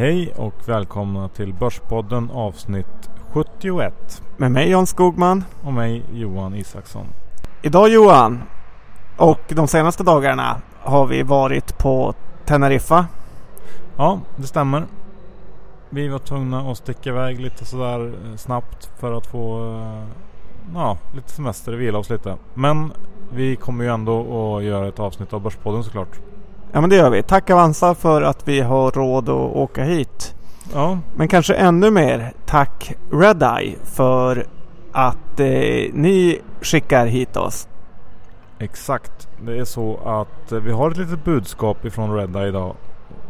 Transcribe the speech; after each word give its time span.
Hej 0.00 0.32
och 0.36 0.54
välkomna 0.66 1.28
till 1.28 1.54
Börspodden 1.54 2.30
avsnitt 2.30 3.10
71. 3.32 4.22
Med 4.36 4.52
mig 4.52 4.70
Jan 4.70 4.86
Skogman. 4.86 5.44
Och 5.64 5.72
mig 5.72 6.02
Johan 6.12 6.54
Isaksson. 6.54 7.06
Idag 7.62 7.88
Johan 7.88 8.42
och 9.16 9.40
de 9.48 9.68
senaste 9.68 10.02
dagarna 10.02 10.60
har 10.80 11.06
vi 11.06 11.22
varit 11.22 11.78
på 11.78 12.14
Teneriffa. 12.44 13.06
Ja, 13.96 14.20
det 14.36 14.46
stämmer. 14.46 14.84
Vi 15.90 16.08
var 16.08 16.18
tvungna 16.18 16.70
att 16.70 16.78
sticka 16.78 17.10
iväg 17.10 17.40
lite 17.40 17.64
sådär 17.64 18.06
eh, 18.06 18.36
snabbt 18.36 18.90
för 19.00 19.12
att 19.12 19.26
få 19.26 19.74
eh, 19.74 20.04
ja, 20.74 20.98
lite 21.14 21.30
semester 21.30 21.72
vila 21.72 21.98
oss 21.98 22.10
lite. 22.10 22.36
Men 22.54 22.92
vi 23.32 23.56
kommer 23.56 23.84
ju 23.84 23.90
ändå 23.90 24.20
att 24.56 24.64
göra 24.64 24.88
ett 24.88 25.00
avsnitt 25.00 25.32
av 25.32 25.40
Börspodden 25.40 25.84
såklart. 25.84 26.20
Ja 26.72 26.80
men 26.80 26.90
det 26.90 26.96
gör 26.96 27.10
vi. 27.10 27.22
Tack 27.22 27.50
Avanza 27.50 27.94
för 27.94 28.22
att 28.22 28.48
vi 28.48 28.60
har 28.60 28.90
råd 28.90 29.28
att 29.28 29.56
åka 29.56 29.84
hit. 29.84 30.34
Ja. 30.74 30.98
Men 31.16 31.28
kanske 31.28 31.54
ännu 31.54 31.90
mer 31.90 32.32
tack 32.46 32.94
Redeye 33.12 33.76
för 33.84 34.46
att 34.92 35.40
eh, 35.40 35.46
ni 35.92 36.40
skickar 36.60 37.06
hit 37.06 37.36
oss. 37.36 37.68
Exakt. 38.58 39.28
Det 39.44 39.58
är 39.58 39.64
så 39.64 40.00
att 40.04 40.52
eh, 40.52 40.58
vi 40.58 40.72
har 40.72 40.90
ett 40.90 40.96
litet 40.96 41.24
budskap 41.24 41.84
ifrån 41.84 42.16
Redeye 42.16 42.48
idag. 42.48 42.76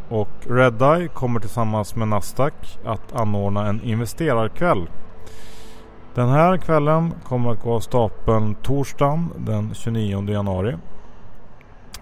Och 0.08 0.28
Redeye 0.46 1.08
kommer 1.08 1.40
tillsammans 1.40 1.96
med 1.96 2.08
Nasdaq 2.08 2.78
att 2.84 3.12
anordna 3.12 3.66
en 3.66 3.80
investerarkväll. 3.84 4.88
Den 6.14 6.28
här 6.28 6.56
kvällen 6.56 7.14
kommer 7.24 7.50
att 7.50 7.62
gå 7.62 7.74
av 7.74 7.80
stapeln 7.80 8.54
torsdagen 8.54 9.30
den 9.36 9.74
29 9.74 10.30
januari. 10.30 10.76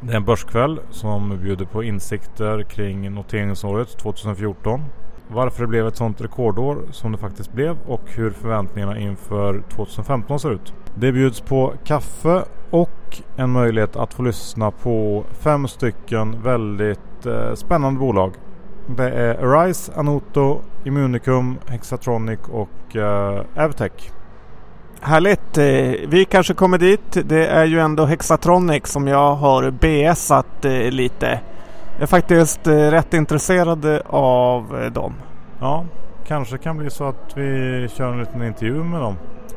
Det 0.00 0.12
är 0.12 0.16
en 0.16 0.24
börskväll 0.24 0.80
som 0.90 1.38
bjuder 1.42 1.64
på 1.64 1.82
insikter 1.82 2.62
kring 2.62 3.14
noteringsåret 3.14 3.98
2014. 3.98 4.84
Varför 5.28 5.62
det 5.62 5.66
blev 5.66 5.86
ett 5.86 5.96
sånt 5.96 6.20
rekordår 6.20 6.78
som 6.90 7.12
det 7.12 7.18
faktiskt 7.18 7.52
blev 7.52 7.76
och 7.86 8.00
hur 8.06 8.30
förväntningarna 8.30 8.98
inför 8.98 9.62
2015 9.68 10.40
ser 10.40 10.50
ut. 10.50 10.74
Det 10.94 11.12
bjuds 11.12 11.40
på 11.40 11.72
kaffe 11.84 12.44
och 12.70 13.22
en 13.36 13.50
möjlighet 13.50 13.96
att 13.96 14.14
få 14.14 14.22
lyssna 14.22 14.70
på 14.70 15.24
fem 15.30 15.68
stycken 15.68 16.42
väldigt 16.42 17.26
eh, 17.26 17.54
spännande 17.54 18.00
bolag. 18.00 18.32
Det 18.96 19.10
är 19.10 19.44
Arise, 19.44 19.92
Anoto, 19.96 20.60
Immunicum, 20.84 21.58
Hexatronic 21.66 22.40
och 22.50 22.96
eh, 22.96 23.42
Avtech. 23.56 24.12
Härligt. 25.00 25.58
Eh, 25.58 25.64
vi 26.08 26.26
kanske 26.30 26.54
kommer 26.54 26.78
dit. 26.78 27.18
Det 27.24 27.46
är 27.46 27.64
ju 27.64 27.80
ändå 27.80 28.04
Hexatronic 28.04 28.86
som 28.86 29.08
jag 29.08 29.34
har 29.34 29.70
BSat 29.70 30.64
eh, 30.64 30.70
lite. 30.72 31.40
Jag 31.94 32.02
är 32.02 32.06
faktiskt 32.06 32.66
eh, 32.66 32.72
rätt 32.74 33.14
intresserad 33.14 34.00
av 34.06 34.90
dem. 34.94 35.14
Ja, 35.60 35.84
kanske 36.26 36.58
kan 36.58 36.76
bli 36.78 36.90
så 36.90 37.04
att 37.04 37.32
vi 37.36 37.88
kör 37.96 38.12
en 38.12 38.20
liten 38.20 38.42
intervju 38.42 38.84
med 38.84 39.00
dem. 39.00 39.16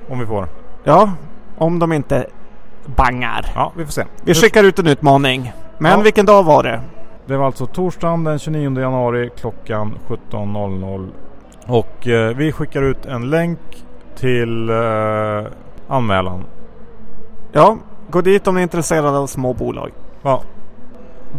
Om 0.10 0.20
vi 0.20 0.26
får. 0.26 0.48
Ja, 0.84 1.12
om 1.58 1.80
de 1.80 1.94
inte 1.94 2.26
bangar. 2.86 3.46
Ja, 3.56 3.72
vi 3.78 3.86
får 3.86 3.92
se. 3.92 4.06
Vi 4.26 4.34
skickar 4.34 4.64
ut 4.64 4.80
en 4.80 4.88
utmaning. 4.88 5.54
Men 5.78 5.92
Ja. 5.92 5.98
vilken 6.04 6.26
dag 6.26 6.44
var 6.44 6.64
det? 6.64 6.82
Det 7.26 7.38
var 7.38 7.46
alltså 7.46 7.66
torsdagen 7.66 8.24
den 8.24 8.40
29 8.40 8.80
januari 8.80 9.30
klockan 9.40 9.98
17.00. 10.08 11.10
Och 11.68 12.08
eh, 12.08 12.36
vi 12.36 12.52
skickar 12.52 12.82
ut 12.82 13.06
en 13.06 13.30
länk 13.30 13.60
till 14.22 14.70
eh, 14.70 15.52
anmälan. 15.88 16.44
Ja, 17.52 17.78
gå 18.10 18.22
dit 18.22 18.48
om 18.48 18.56
ni 18.56 18.62
är 18.62 18.64
intresserade 18.64 19.18
av 19.18 19.28
små 19.28 19.54
bolag. 19.54 19.92
Ja, 20.22 20.42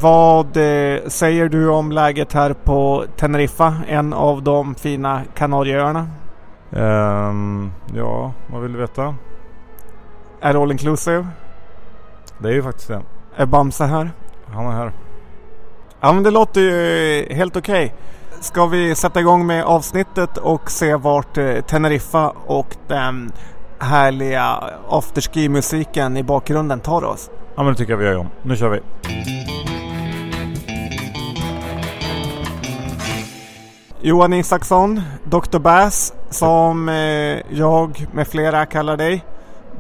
Vad 0.01 0.57
eh, 0.57 1.01
säger 1.07 1.49
du 1.49 1.69
om 1.69 1.93
läget 1.93 2.33
här 2.33 2.53
på 2.53 3.05
Teneriffa? 3.17 3.75
En 3.89 4.13
av 4.13 4.43
de 4.43 4.75
fina 4.75 5.23
Kanarieöarna. 5.35 6.07
ehm, 6.73 7.73
ja, 7.95 8.33
vad 8.47 8.63
vill 8.63 8.73
du 8.73 8.79
veta? 8.79 9.15
Är 10.41 10.63
all 10.63 10.73
inclusive? 10.73 11.27
Det 12.39 12.49
är 12.49 12.53
ju 12.53 12.63
faktiskt 12.63 12.89
det. 12.89 13.01
Är 13.37 13.47
Bamse 13.47 13.85
här? 13.85 14.11
Han 14.55 14.67
är 14.67 14.71
här. 14.73 14.93
Ja 16.01 16.13
men 16.13 16.23
det 16.23 16.31
låter 16.31 16.61
ju 16.61 17.27
helt 17.35 17.57
okej. 17.57 17.95
Ska 18.43 18.67
vi 18.67 18.95
sätta 18.95 19.21
igång 19.21 19.47
med 19.47 19.65
avsnittet 19.65 20.39
och 20.39 20.71
se 20.71 20.97
vart 20.97 21.39
eh, 21.39 21.61
Teneriffa 21.61 22.33
och 22.47 22.77
den 22.89 23.33
härliga 23.79 24.65
afterski-musiken 24.89 26.17
i 26.17 26.23
bakgrunden 26.23 26.81
tar 26.81 27.05
oss? 27.05 27.31
Ja 27.55 27.63
men 27.63 27.73
det 27.73 27.79
tycker 27.79 27.93
jag 27.93 27.99
vi 27.99 28.05
gör 28.05 28.17
om. 28.17 28.29
Nu 28.43 28.57
kör 28.57 28.69
vi. 28.69 28.81
Johan 34.01 34.33
Isaksson, 34.33 35.01
Dr. 35.25 35.59
Bass, 35.59 36.15
som 36.31 36.89
eh, 36.89 36.95
jag 37.51 38.07
med 38.13 38.29
flera 38.29 38.67
kallar 38.67 38.97
dig. 38.97 39.25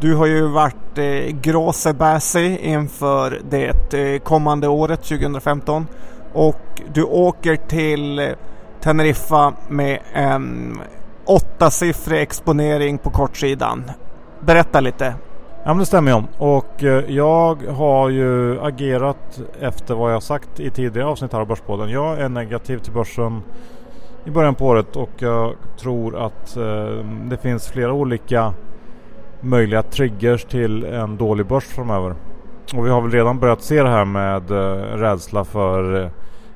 Du 0.00 0.14
har 0.14 0.26
ju 0.26 0.46
varit 0.46 0.98
eh, 0.98 1.36
Gråse 1.40 1.92
Bassi 1.92 2.58
inför 2.62 3.40
det 3.50 3.94
eh, 3.94 4.18
kommande 4.18 4.68
året 4.68 5.02
2015 5.02 5.86
och 6.32 6.82
du 6.94 7.02
åker 7.02 7.56
till 7.56 8.34
Teneriffa 8.82 9.52
med 9.68 9.98
en 10.12 10.78
åttasiffrig 11.24 12.22
exponering 12.22 12.98
på 12.98 13.10
kortsidan. 13.10 13.90
Berätta 14.40 14.80
lite. 14.80 15.14
Ja 15.64 15.68
men 15.68 15.78
det 15.78 15.86
stämmer 15.86 16.10
ju 16.10 16.16
om. 16.16 16.26
Och 16.38 16.84
eh, 16.84 17.04
jag 17.10 17.62
har 17.66 18.08
ju 18.08 18.60
agerat 18.60 19.40
efter 19.60 19.94
vad 19.94 20.12
jag 20.12 20.22
sagt 20.22 20.60
i 20.60 20.70
tidigare 20.70 21.08
avsnitt 21.08 21.32
här 21.32 21.40
av 21.40 21.46
Börspodden. 21.46 21.90
Jag 21.90 22.20
är 22.20 22.28
negativ 22.28 22.78
till 22.78 22.92
börsen 22.92 23.42
i 24.24 24.30
början 24.30 24.54
på 24.54 24.66
året 24.66 24.96
och 24.96 25.10
jag 25.18 25.54
tror 25.80 26.26
att 26.26 26.56
eh, 26.56 27.06
det 27.30 27.36
finns 27.42 27.68
flera 27.68 27.92
olika 27.92 28.54
möjliga 29.40 29.82
triggers 29.82 30.44
till 30.44 30.84
en 30.84 31.16
dålig 31.16 31.46
börs 31.46 31.64
framöver. 31.64 32.14
Och 32.74 32.86
vi 32.86 32.90
har 32.90 33.00
väl 33.00 33.10
redan 33.10 33.38
börjat 33.38 33.62
se 33.62 33.82
det 33.82 33.88
här 33.88 34.04
med 34.04 34.50
eh, 34.50 34.96
rädsla 34.96 35.44
för 35.44 36.10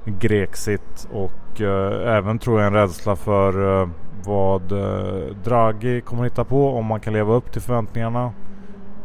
Grexit 0.05 1.09
och 1.13 1.33
och 1.57 1.63
eh, 1.63 2.17
även 2.17 2.39
tror 2.39 2.61
jag 2.61 2.67
en 2.67 2.73
rädsla 2.73 3.17
för 3.17 3.81
eh, 3.83 3.89
vad 4.25 4.73
eh, 4.73 5.37
Draghi 5.45 6.01
kommer 6.01 6.25
hitta 6.25 6.45
på 6.45 6.69
om 6.71 6.87
man 6.87 7.01
kan 7.01 7.13
leva 7.13 7.35
upp 7.35 7.53
till 7.53 7.63
förväntningarna. 7.63 8.33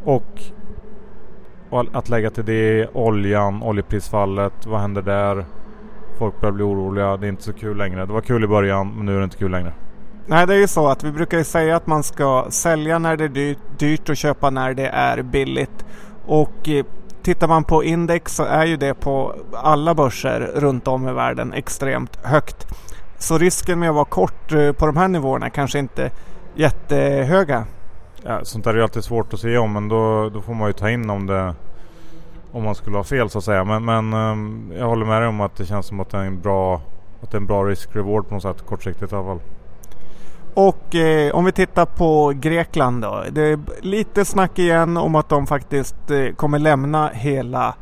Och 0.03 0.41
och 1.69 1.85
att 1.93 2.09
lägga 2.09 2.29
till 2.29 2.45
det 2.45 2.87
oljan, 2.93 3.63
oljeprisfallet, 3.63 4.65
vad 4.65 4.81
händer 4.81 5.01
där? 5.01 5.45
Folk 6.17 6.41
börjar 6.41 6.53
bli 6.53 6.63
oroliga, 6.63 7.17
det 7.17 7.27
är 7.27 7.29
inte 7.29 7.43
så 7.43 7.53
kul 7.53 7.77
längre. 7.77 8.05
Det 8.05 8.13
var 8.13 8.21
kul 8.21 8.43
i 8.43 8.47
början 8.47 8.93
men 8.95 9.05
nu 9.05 9.13
är 9.13 9.17
det 9.17 9.23
inte 9.23 9.37
kul 9.37 9.51
längre. 9.51 9.73
Nej, 10.25 10.47
det 10.47 10.53
är 10.53 10.59
ju 10.59 10.67
så 10.67 10.87
att 10.87 11.03
vi 11.03 11.11
brukar 11.11 11.37
ju 11.37 11.43
säga 11.43 11.75
att 11.75 11.87
man 11.87 12.03
ska 12.03 12.45
sälja 12.49 12.99
när 12.99 13.17
det 13.17 13.23
är 13.23 13.29
dyrt, 13.29 13.57
dyrt 13.77 14.09
och 14.09 14.17
köpa 14.17 14.49
när 14.49 14.73
det 14.73 14.87
är 14.87 15.21
billigt. 15.21 15.85
Och 16.25 16.69
tittar 17.23 17.47
man 17.47 17.63
på 17.63 17.83
index 17.83 18.35
så 18.35 18.43
är 18.43 18.65
ju 18.65 18.77
det 18.77 18.93
på 18.93 19.35
alla 19.53 19.95
börser 19.95 20.51
runt 20.55 20.87
om 20.87 21.09
i 21.09 21.13
världen 21.13 21.53
extremt 21.53 22.15
högt. 22.23 22.67
Så 23.17 23.37
risken 23.37 23.79
med 23.79 23.89
att 23.89 23.95
vara 23.95 24.05
kort 24.05 24.51
eh, 24.51 24.71
på 24.71 24.85
de 24.85 24.97
här 24.97 25.07
nivåerna 25.07 25.49
kanske 25.49 25.79
inte 25.79 26.11
jättehöga. 26.55 27.65
Ja, 28.23 28.39
sånt 28.43 28.63
där 28.63 28.71
är 28.71 28.77
ju 28.77 28.83
alltid 28.83 29.03
svårt 29.03 29.33
att 29.33 29.39
se 29.39 29.57
om 29.57 29.73
men 29.73 29.87
då, 29.87 30.29
då 30.29 30.41
får 30.41 30.53
man 30.53 30.69
ju 30.69 30.73
ta 30.73 30.89
in 30.89 31.09
om 31.09 31.27
det 31.27 31.55
om 32.51 32.63
man 32.63 32.75
skulle 32.75 32.97
ha 32.97 33.03
fel 33.03 33.29
så 33.29 33.37
att 33.37 33.43
säga. 33.43 33.63
Men, 33.63 33.85
men 33.85 34.13
ehm, 34.13 34.73
jag 34.77 34.85
håller 34.85 35.05
med 35.05 35.21
dig 35.21 35.29
om 35.29 35.41
att 35.41 35.55
det 35.55 35.65
känns 35.65 35.85
som 35.85 35.99
att 35.99 36.09
det 36.09 36.17
är 36.17 36.25
en 36.25 36.41
bra 36.41 36.81
att 37.21 37.31
det 37.31 37.35
är 37.35 37.39
en 37.39 37.47
bra 37.47 37.63
risk-reward 37.63 38.27
på 38.27 38.33
något 38.33 38.43
sätt 38.43 38.65
kortsiktigt 38.65 39.11
i 39.11 39.15
alla 39.15 39.25
fall. 39.25 39.39
Och 40.53 40.95
eh, 40.95 41.35
om 41.35 41.45
vi 41.45 41.51
tittar 41.51 41.85
på 41.85 42.33
Grekland 42.35 43.01
då. 43.01 43.23
Det 43.31 43.41
är 43.41 43.59
lite 43.81 44.25
snack 44.25 44.59
igen 44.59 44.97
om 44.97 45.15
att 45.15 45.29
de 45.29 45.47
faktiskt 45.47 46.11
eh, 46.11 46.35
kommer 46.35 46.59
lämna 46.59 47.07
hela 47.13 47.75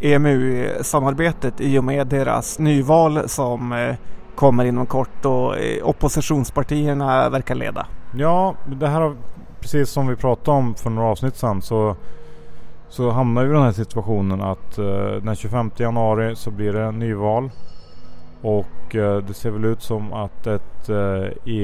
EMU-samarbetet 0.00 1.60
i 1.60 1.78
och 1.78 1.84
med 1.84 2.06
deras 2.06 2.58
nyval 2.58 3.28
som 3.28 3.72
eh, 3.72 3.96
kommer 4.34 4.64
inom 4.64 4.86
kort 4.86 5.24
och 5.24 5.58
eh, 5.58 5.88
oppositionspartierna 5.88 7.28
verkar 7.28 7.54
leda. 7.54 7.86
Ja, 8.14 8.54
det 8.66 8.88
här 8.88 9.00
har 9.00 9.16
precis 9.60 9.90
som 9.90 10.06
vi 10.06 10.16
pratade 10.16 10.58
om 10.58 10.74
för 10.74 10.90
några 10.90 11.08
avsnitt 11.08 11.36
sedan 11.36 11.62
så 11.62 11.96
så 12.92 13.10
hamnar 13.10 13.44
vi 13.44 13.50
i 13.50 13.52
den 13.52 13.62
här 13.62 13.72
situationen 13.72 14.42
att 14.42 14.78
eh, 14.78 15.14
den 15.22 15.36
25 15.36 15.70
januari 15.76 16.36
så 16.36 16.50
blir 16.50 16.72
det 16.72 16.90
nyval. 16.90 17.50
Och 18.42 18.96
eh, 18.96 19.16
det 19.16 19.34
ser 19.34 19.50
väl 19.50 19.64
ut 19.64 19.82
som 19.82 20.12
att 20.12 20.46
ett 20.46 20.88
eh, 20.88 21.54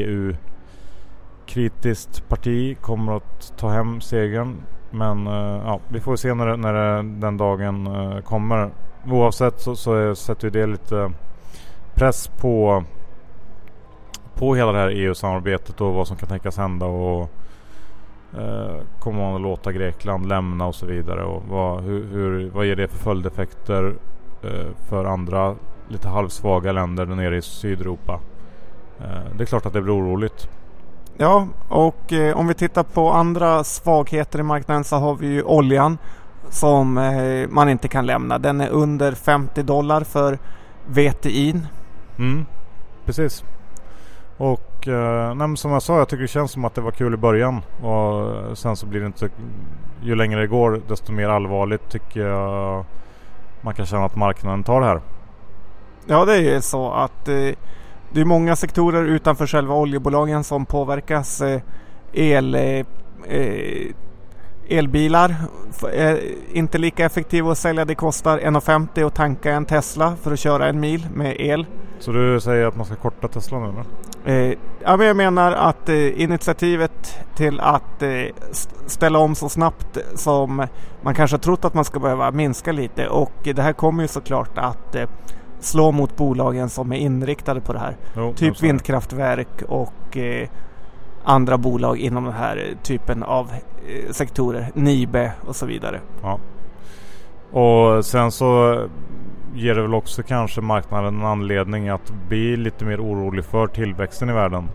Kritiskt 1.59 2.29
parti 2.29 2.77
kommer 2.81 3.17
att 3.17 3.53
ta 3.57 3.69
hem 3.69 4.01
segern. 4.01 4.57
Men 4.91 5.27
eh, 5.27 5.63
ja, 5.65 5.81
vi 5.89 6.01
får 6.01 6.17
se 6.17 6.35
när, 6.35 6.47
det, 6.47 6.57
när 6.57 6.73
det, 6.73 7.03
den 7.21 7.37
dagen 7.37 7.87
eh, 7.87 8.21
kommer. 8.21 8.71
Oavsett 9.07 9.61
så, 9.61 9.77
så 9.77 10.15
sätter 10.15 10.45
ju 10.45 10.51
det 10.51 10.67
lite 10.67 11.13
press 11.95 12.29
på 12.29 12.85
på 14.35 14.55
hela 14.55 14.73
det 14.73 14.79
här 14.79 14.89
EU-samarbetet 14.89 15.81
och 15.81 15.95
vad 15.95 16.09
som 16.09 16.17
kan 16.17 16.29
tänkas 16.29 16.57
hända 16.57 16.87
och 16.87 17.21
eh, 17.21 17.29
Uh, 18.39 18.83
kommer 18.99 19.19
man 19.21 19.35
att 19.35 19.41
låta 19.41 19.73
Grekland 19.73 20.29
lämna 20.29 20.67
och 20.67 20.75
så 20.75 20.87
vidare 20.87 21.25
och 21.25 21.43
vad, 21.49 21.83
hur, 21.83 22.05
hur, 22.05 22.51
vad 22.51 22.67
ger 22.67 22.77
det 22.77 22.89
för 22.89 22.99
följdeffekter 22.99 23.85
uh, 24.45 24.71
för 24.89 25.05
andra 25.05 25.55
lite 25.89 26.09
halvsvaga 26.09 26.73
länder 26.73 27.07
där 27.07 27.15
nere 27.15 27.37
i 27.37 27.43
Sydeuropa. 27.43 28.21
Uh, 29.01 29.37
det 29.37 29.45
är 29.45 29.47
klart 29.47 29.67
att 29.67 29.73
det 29.73 29.83
blir 29.83 29.99
oroligt. 29.99 30.49
Ja, 31.21 31.49
och 31.69 32.13
eh, 32.13 32.37
om 32.37 32.47
vi 32.47 32.55
tittar 32.55 32.83
på 32.83 33.11
andra 33.11 33.65
svagheter 33.65 34.39
i 34.39 34.43
marknaden 34.43 34.85
så 34.85 34.97
har 34.97 35.15
vi 35.15 35.27
ju 35.27 35.43
oljan 35.43 35.99
som 36.51 36.99
eh, 36.99 37.49
man 37.49 37.69
inte 37.69 37.89
kan 37.89 38.07
lämna. 38.07 38.39
Den 38.39 38.61
är 38.61 38.69
under 38.69 39.13
50 39.13 39.63
dollar 39.63 40.01
för 40.01 40.39
VTI. 40.87 41.61
Mm, 42.19 42.47
precis. 43.05 43.45
Och 44.37 44.89
eh, 44.89 45.35
nej, 45.35 45.57
som 45.57 45.71
jag 45.71 45.83
sa, 45.83 45.99
jag 45.99 46.09
tycker 46.09 46.23
det 46.23 46.29
känns 46.29 46.51
som 46.51 46.65
att 46.65 46.75
det 46.75 46.81
var 46.81 46.91
kul 46.91 47.15
i 47.15 47.17
början. 47.17 47.63
Och 47.83 48.59
sen 48.59 48.77
så 48.77 48.87
blir 48.87 49.01
det 49.01 49.07
inte... 49.07 49.29
Ju 50.03 50.15
längre 50.15 50.41
det 50.41 50.47
går 50.47 50.81
desto 50.89 51.13
mer 51.13 51.29
allvarligt 51.29 51.91
tycker 51.91 52.21
jag 52.21 52.85
man 53.61 53.75
kan 53.75 53.87
känna 53.87 54.05
att 54.05 54.17
marknaden 54.17 54.65
tar 54.65 54.81
det 54.81 54.87
här. 54.87 55.01
Ja, 56.07 56.25
det 56.25 56.35
är 56.35 56.55
ju 56.55 56.61
så 56.61 56.91
att 56.91 57.29
eh, 57.29 57.55
det 58.13 58.21
är 58.21 58.25
många 58.25 58.57
sektorer 58.57 59.05
utanför 59.05 59.47
själva 59.47 59.75
oljebolagen 59.75 60.45
som 60.45 60.67
påverkas. 60.67 61.41
Eh, 61.41 61.61
el, 62.13 62.55
eh, 62.55 62.85
eh 63.29 63.95
elbilar 64.69 65.35
är 65.93 66.21
inte 66.53 66.79
lika 66.79 67.05
effektiva 67.05 67.53
att 67.53 67.59
sälja. 67.59 67.85
Det 67.85 67.95
kostar 67.95 68.39
1,50 68.39 69.07
att 69.07 69.15
tanka 69.15 69.53
en 69.53 69.65
Tesla 69.65 70.17
för 70.23 70.33
att 70.33 70.39
köra 70.39 70.69
en 70.69 70.81
mil 70.81 71.07
med 71.15 71.41
el. 71.41 71.67
Så 71.99 72.13
du 72.13 72.41
säger 72.41 72.67
att 72.67 72.77
man 72.77 72.87
ska 72.87 72.95
korta 72.95 73.29
Tesla 73.29 73.59
nu? 73.59 73.73
Eh, 74.33 74.59
ja, 74.83 74.97
men 74.97 75.07
jag 75.07 75.17
menar 75.17 75.53
att 75.53 75.89
eh, 75.89 76.23
initiativet 76.23 77.19
till 77.35 77.61
att 77.61 78.03
eh, 78.03 78.11
ställa 78.87 79.19
om 79.19 79.35
så 79.35 79.49
snabbt 79.49 79.99
som 80.15 80.67
man 81.03 81.15
kanske 81.15 81.39
trott 81.39 81.65
att 81.65 81.75
man 81.75 81.85
ska 81.85 82.01
behöva 82.01 82.31
minska 82.31 82.73
lite 82.73 83.09
och 83.09 83.33
det 83.43 83.63
här 83.63 83.73
kommer 83.73 84.03
ju 84.03 84.09
såklart 84.09 84.59
att 84.59 84.97
slå 85.61 85.93
mot 85.93 86.17
bolagen 86.17 86.69
som 86.69 86.93
är 86.93 86.97
inriktade 86.97 87.61
på 87.61 87.73
det 87.73 87.79
här. 87.79 87.97
Jo, 88.17 88.33
typ 88.37 88.63
vindkraftverk 88.63 89.63
och 89.69 90.17
eh, 90.17 90.49
andra 91.25 91.59
bolag 91.59 91.99
inom 91.99 92.25
den 92.25 92.33
här 92.33 92.75
typen 92.83 93.23
av 93.23 93.51
eh, 93.89 94.11
sektorer. 94.11 94.71
Nibe 94.75 95.33
och 95.47 95.57
så 95.57 95.67
vidare. 95.67 96.01
Ja. 96.23 96.39
Och 97.61 98.05
sen 98.05 98.31
så 98.31 98.81
ger 99.55 99.75
det 99.75 99.83
väl 99.83 99.95
också 99.95 100.23
kanske 100.23 100.61
marknaden 100.61 101.15
en 101.15 101.27
anledning 101.27 101.89
att 101.89 102.13
bli 102.29 102.57
lite 102.57 102.85
mer 102.85 103.01
orolig 103.01 103.45
för 103.45 103.67
tillväxten 103.67 104.31
i 104.31 104.33
världen. 104.33 104.69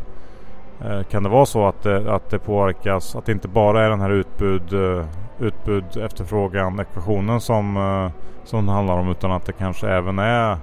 Eh, 0.86 1.04
kan 1.04 1.24
det 1.24 1.30
vara 1.30 1.46
så 1.46 1.68
att 1.68 1.84
det, 1.84 2.16
att 2.16 2.30
det 2.30 2.40
påverkas, 2.40 3.16
att 3.16 3.26
det 3.26 3.32
inte 3.32 3.48
bara 3.48 3.86
är 3.86 3.90
den 3.90 4.02
här 4.02 4.10
utbud, 4.10 4.74
eh, 4.74 5.06
utbud 5.40 5.98
efterfrågan 5.98 6.80
ekvationen 6.80 7.42
som, 7.42 8.12
som 8.44 8.66
det 8.66 8.72
handlar 8.72 8.98
om 8.98 9.10
utan 9.10 9.32
att 9.32 9.46
det 9.46 9.54
kanske 9.54 9.90
även 9.90 10.20
är 10.20 10.58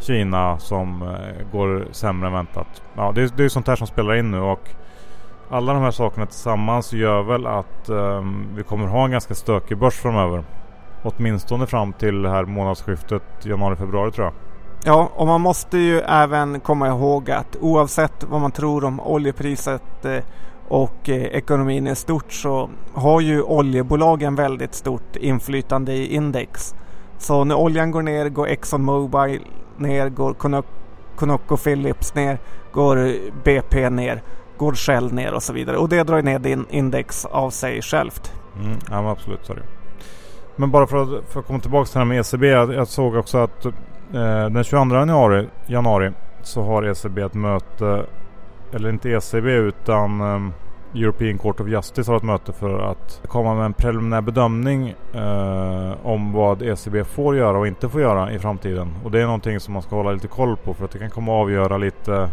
Kina 0.00 0.58
som 0.58 1.02
eh, 1.02 1.52
går 1.52 1.88
sämre 1.92 2.26
än 2.26 2.32
väntat. 2.32 2.82
Ja, 2.96 3.12
det, 3.14 3.22
är, 3.22 3.30
det 3.36 3.44
är 3.44 3.48
sånt 3.48 3.66
här 3.66 3.76
som 3.76 3.86
spelar 3.86 4.14
in 4.14 4.30
nu 4.30 4.40
och 4.40 4.70
alla 5.50 5.72
de 5.72 5.82
här 5.82 5.90
sakerna 5.90 6.26
tillsammans 6.26 6.92
gör 6.92 7.22
väl 7.22 7.46
att 7.46 7.88
um, 7.88 8.46
vi 8.54 8.62
kommer 8.62 8.86
ha 8.86 9.04
en 9.04 9.10
ganska 9.10 9.34
stökig 9.34 9.78
börs 9.78 9.94
framöver. 9.94 10.44
Åtminstone 11.02 11.66
fram 11.66 11.92
till 11.92 12.22
det 12.22 12.30
här 12.30 12.44
månadsskiftet 12.44 13.22
januari-februari 13.42 14.10
tror 14.10 14.24
jag. 14.26 14.34
Ja, 14.84 15.10
och 15.14 15.26
man 15.26 15.40
måste 15.40 15.78
ju 15.78 16.00
även 16.00 16.60
komma 16.60 16.88
ihåg 16.88 17.30
att 17.30 17.56
oavsett 17.60 18.24
vad 18.24 18.40
man 18.40 18.52
tror 18.52 18.84
om 18.84 19.00
oljepriset 19.00 20.04
eh, 20.04 20.24
och 20.68 21.08
eh, 21.08 21.22
ekonomin 21.22 21.86
i 21.86 21.96
stort 21.96 22.32
så 22.32 22.70
har 22.94 23.20
ju 23.20 23.42
oljebolagen 23.42 24.34
väldigt 24.34 24.74
stort 24.74 25.16
inflytande 25.16 25.92
i 25.92 26.14
index. 26.14 26.74
Så 27.18 27.44
när 27.44 27.54
oljan 27.54 27.90
går 27.90 28.02
ner 28.02 28.28
går 28.28 28.48
Exxon 28.48 28.84
Mobil 28.84 29.40
ner, 29.80 30.08
går 30.08 30.34
Conoco 31.16 31.56
Philips 31.56 32.14
ner, 32.14 32.38
går 32.72 33.14
BP 33.44 33.90
ner 33.90 34.22
går 34.60 34.74
Shell 34.74 35.12
ner 35.12 35.34
och 35.34 35.42
så 35.42 35.52
vidare. 35.52 35.76
Och 35.76 35.88
det 35.88 36.02
drar 36.02 36.22
ner 36.22 36.38
din 36.38 36.66
index 36.70 37.24
av 37.24 37.50
sig 37.50 37.82
självt. 37.82 38.32
Mm, 38.56 38.78
ja 38.90 39.02
men 39.02 39.10
absolut 39.10 39.46
så 39.46 39.52
är 39.52 39.56
det. 39.56 39.62
Men 40.56 40.70
bara 40.70 40.86
för 40.86 41.02
att, 41.02 41.24
för 41.28 41.40
att 41.40 41.46
komma 41.46 41.58
tillbaka 41.58 41.84
till 41.86 41.94
det 41.94 41.98
här 41.98 42.04
med 42.06 42.20
ECB. 42.20 42.46
Jag, 42.46 42.74
jag 42.74 42.88
såg 42.88 43.14
också 43.14 43.38
att 43.38 43.64
eh, 43.64 43.72
den 44.50 44.64
22 44.64 44.94
januari, 44.94 45.48
januari 45.66 46.12
så 46.42 46.62
har 46.62 46.82
ECB 46.82 47.22
ett 47.22 47.34
möte. 47.34 48.04
Eller 48.72 48.88
inte 48.88 49.10
ECB 49.10 49.50
utan 49.50 50.20
eh, 50.20 50.52
European 50.94 51.38
Court 51.38 51.60
of 51.60 51.68
Justice 51.68 52.10
har 52.10 52.16
ett 52.16 52.22
möte 52.22 52.52
för 52.52 52.78
att 52.78 53.20
komma 53.28 53.54
med 53.54 53.64
en 53.64 53.72
preliminär 53.72 54.20
bedömning 54.20 54.94
eh, 55.14 56.06
om 56.06 56.32
vad 56.32 56.62
ECB 56.62 57.04
får 57.04 57.36
göra 57.36 57.58
och 57.58 57.66
inte 57.66 57.88
får 57.88 58.00
göra 58.00 58.32
i 58.32 58.38
framtiden. 58.38 58.94
Och 59.04 59.10
det 59.10 59.20
är 59.20 59.24
någonting 59.24 59.60
som 59.60 59.74
man 59.74 59.82
ska 59.82 59.96
hålla 59.96 60.12
lite 60.12 60.28
koll 60.28 60.56
på 60.56 60.74
för 60.74 60.84
att 60.84 60.90
det 60.90 60.98
kan 60.98 61.10
komma 61.10 61.32
att 61.32 61.42
avgöra 61.42 61.78
lite 61.78 62.30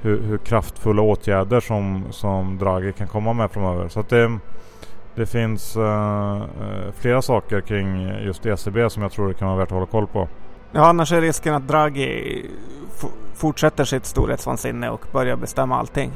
hur, 0.00 0.22
hur, 0.22 0.38
kraftfulla 0.38 1.02
åtgärder 1.02 1.60
som, 1.60 2.04
som 2.10 2.58
Draghi 2.58 2.92
kan 2.92 3.06
komma 3.06 3.32
med 3.32 3.50
framöver. 3.50 3.88
Så 3.88 4.00
att 4.00 4.08
det, 4.08 4.38
det 5.14 5.26
finns 5.26 5.76
eh, 5.76 6.36
eh 6.36 6.92
flera 6.94 7.22
saker 7.22 7.60
kring 7.60 8.12
just 8.24 8.46
ECB 8.46 8.90
som 8.90 9.02
jag 9.02 9.12
tror 9.12 9.28
det 9.28 9.34
kan 9.34 9.48
vara 9.48 9.58
värt 9.58 9.68
att 9.68 9.72
hålla 9.72 9.86
koll 9.86 10.06
på. 10.06 10.28
Ja, 10.72 10.86
annars 10.86 11.12
är 11.12 11.20
risken 11.20 11.54
att 11.54 11.68
Draghi 11.68 12.46
fortsätter 13.34 13.84
sitt 13.84 14.06
storhetsvansinne 14.06 14.90
och 14.90 15.06
börjar 15.12 15.36
bestämma 15.36 15.78
allting. 15.78 16.12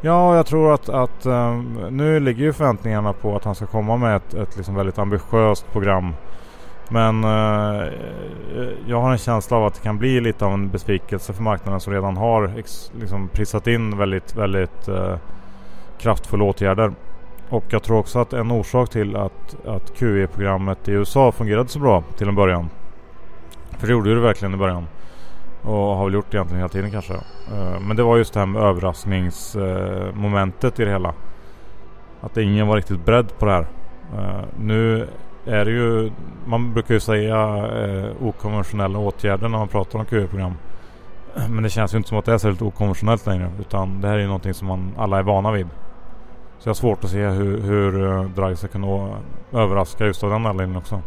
Ja, 0.00 0.36
jag 0.36 0.46
tror 0.46 0.74
att, 0.74 0.88
att 0.88 1.26
um, 1.26 1.86
nu 1.90 2.20
ligger 2.20 2.44
ju 2.44 2.52
förväntningarna 2.52 3.12
på 3.12 3.36
att 3.36 3.44
han 3.44 3.54
ska 3.54 3.66
komma 3.66 3.96
med 3.96 4.16
ett, 4.16 4.34
ett 4.34 4.56
liksom 4.56 4.74
väldigt 4.74 4.98
ambitiöst 4.98 5.72
program 5.72 6.14
men 6.88 7.24
uh, 7.24 7.92
jag 8.86 9.00
har 9.00 9.12
en 9.12 9.18
känsla 9.18 9.56
av 9.56 9.64
att 9.64 9.74
det 9.74 9.80
kan 9.80 9.98
bli 9.98 10.20
lite 10.20 10.44
av 10.44 10.52
en 10.52 10.68
besvikelse 10.68 11.32
för 11.32 11.42
marknaden 11.42 11.80
som 11.80 11.92
redan 11.92 12.16
har 12.16 12.52
liksom 13.00 13.28
prisat 13.28 13.66
in 13.66 13.98
väldigt, 13.98 14.36
väldigt 14.36 14.88
uh, 14.88 15.16
kraftfulla 15.98 16.44
åtgärder. 16.44 16.92
Och 17.48 17.64
jag 17.70 17.82
tror 17.82 17.98
också 17.98 18.18
att 18.18 18.32
en 18.32 18.50
orsak 18.50 18.90
till 18.90 19.16
att, 19.16 19.66
att 19.66 19.96
QE-programmet 19.96 20.88
i 20.88 20.92
USA 20.92 21.32
fungerade 21.32 21.68
så 21.68 21.78
bra 21.78 22.02
till 22.16 22.28
en 22.28 22.34
början. 22.34 22.68
För 23.78 23.86
det 23.86 23.92
gjorde 23.92 24.14
det 24.14 24.20
verkligen 24.20 24.54
i 24.54 24.56
början. 24.56 24.86
Och 25.62 25.96
har 25.96 26.04
väl 26.04 26.14
gjort 26.14 26.30
det 26.30 26.36
egentligen 26.36 26.58
hela 26.58 26.68
tiden 26.68 26.90
kanske. 26.90 27.14
Eh, 27.52 27.80
men 27.80 27.96
det 27.96 28.02
var 28.02 28.16
just 28.16 28.34
det 28.34 28.40
här 28.40 28.46
med 28.46 28.62
överraskningsmomentet 28.62 30.80
i 30.80 30.84
det 30.84 30.90
hela. 30.90 31.14
Att 32.20 32.36
ingen 32.36 32.66
var 32.66 32.76
riktigt 32.76 33.04
beredd 33.04 33.38
på 33.38 33.46
det 33.46 33.52
här. 33.52 33.66
Eh, 34.16 34.44
nu 34.58 35.08
är 35.44 35.64
det 35.64 35.70
ju, 35.70 36.10
man 36.46 36.72
brukar 36.72 36.94
ju 36.94 37.00
säga 37.00 37.56
eh, 37.56 38.10
okonventionella 38.20 38.98
åtgärder 38.98 39.48
när 39.48 39.58
man 39.58 39.68
pratar 39.68 39.98
om 39.98 40.04
QE-program. 40.04 40.54
Men 41.48 41.62
det 41.62 41.70
känns 41.70 41.94
ju 41.94 41.98
inte 41.98 42.08
som 42.08 42.18
att 42.18 42.24
det 42.24 42.32
är 42.32 42.38
särskilt 42.38 42.62
okonventionellt 42.62 43.26
längre. 43.26 43.50
Utan 43.60 44.00
det 44.00 44.08
här 44.08 44.14
är 44.14 44.20
ju 44.20 44.26
någonting 44.26 44.54
som 44.54 44.68
man 44.68 44.94
alla 44.98 45.18
är 45.18 45.22
vana 45.22 45.52
vid. 45.52 45.66
Så 46.58 46.68
jag 46.68 46.70
har 46.70 46.74
svårt 46.74 47.04
att 47.04 47.10
se 47.10 47.26
hur, 47.26 47.60
hur 47.60 48.24
Draghi 48.28 48.56
ska 48.56 48.68
kunna 48.68 49.18
överraska 49.52 50.06
just 50.06 50.24
av 50.24 50.30
den 50.30 50.46
anledningen 50.46 50.78
också. 50.78 51.02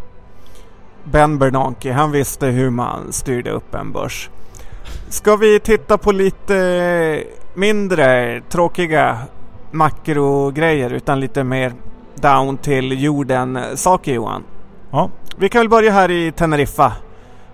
Ben 1.12 1.38
Bernanke, 1.38 1.94
han 1.94 2.12
visste 2.12 2.46
hur 2.46 2.70
man 2.70 3.14
styrde 3.14 3.52
upp 3.52 3.76
en 3.76 3.92
börs. 3.92 4.30
Ska 5.10 5.36
vi 5.36 5.60
titta 5.60 5.98
på 5.98 6.12
lite 6.12 7.24
mindre 7.54 8.42
tråkiga 8.50 9.18
makrogrejer 9.72 10.94
utan 10.94 11.20
lite 11.20 11.44
mer 11.44 11.74
down 12.16 12.58
till 12.58 13.04
jorden 13.04 13.60
saker 13.76 14.14
Johan. 14.14 14.44
Ja. 14.92 15.10
Vi 15.38 15.50
kan 15.50 15.60
väl 15.60 15.70
börja 15.70 15.92
här 15.92 16.12
i 16.12 16.32
Teneriffa. 16.32 16.94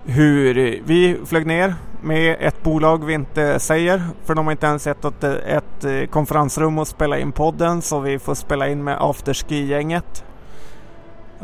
Hur 0.05 0.81
vi 0.86 1.17
flög 1.25 1.45
ner 1.45 1.75
med 2.01 2.38
ett 2.39 2.63
bolag 2.63 3.05
vi 3.05 3.13
inte 3.13 3.60
säger. 3.60 4.03
För 4.25 4.36
de 4.36 4.45
har 4.45 4.51
inte 4.51 4.65
ens 4.65 4.88
ett, 4.88 5.05
ett, 5.05 5.24
ett 5.83 6.12
konferensrum 6.12 6.79
att 6.79 6.88
spela 6.88 7.19
in 7.19 7.31
podden 7.31 7.81
så 7.81 8.00
vi 8.00 8.19
får 8.19 8.36
spela 8.36 8.67
in 8.69 8.83
med 8.83 8.98
afterski-gänget. 9.00 10.24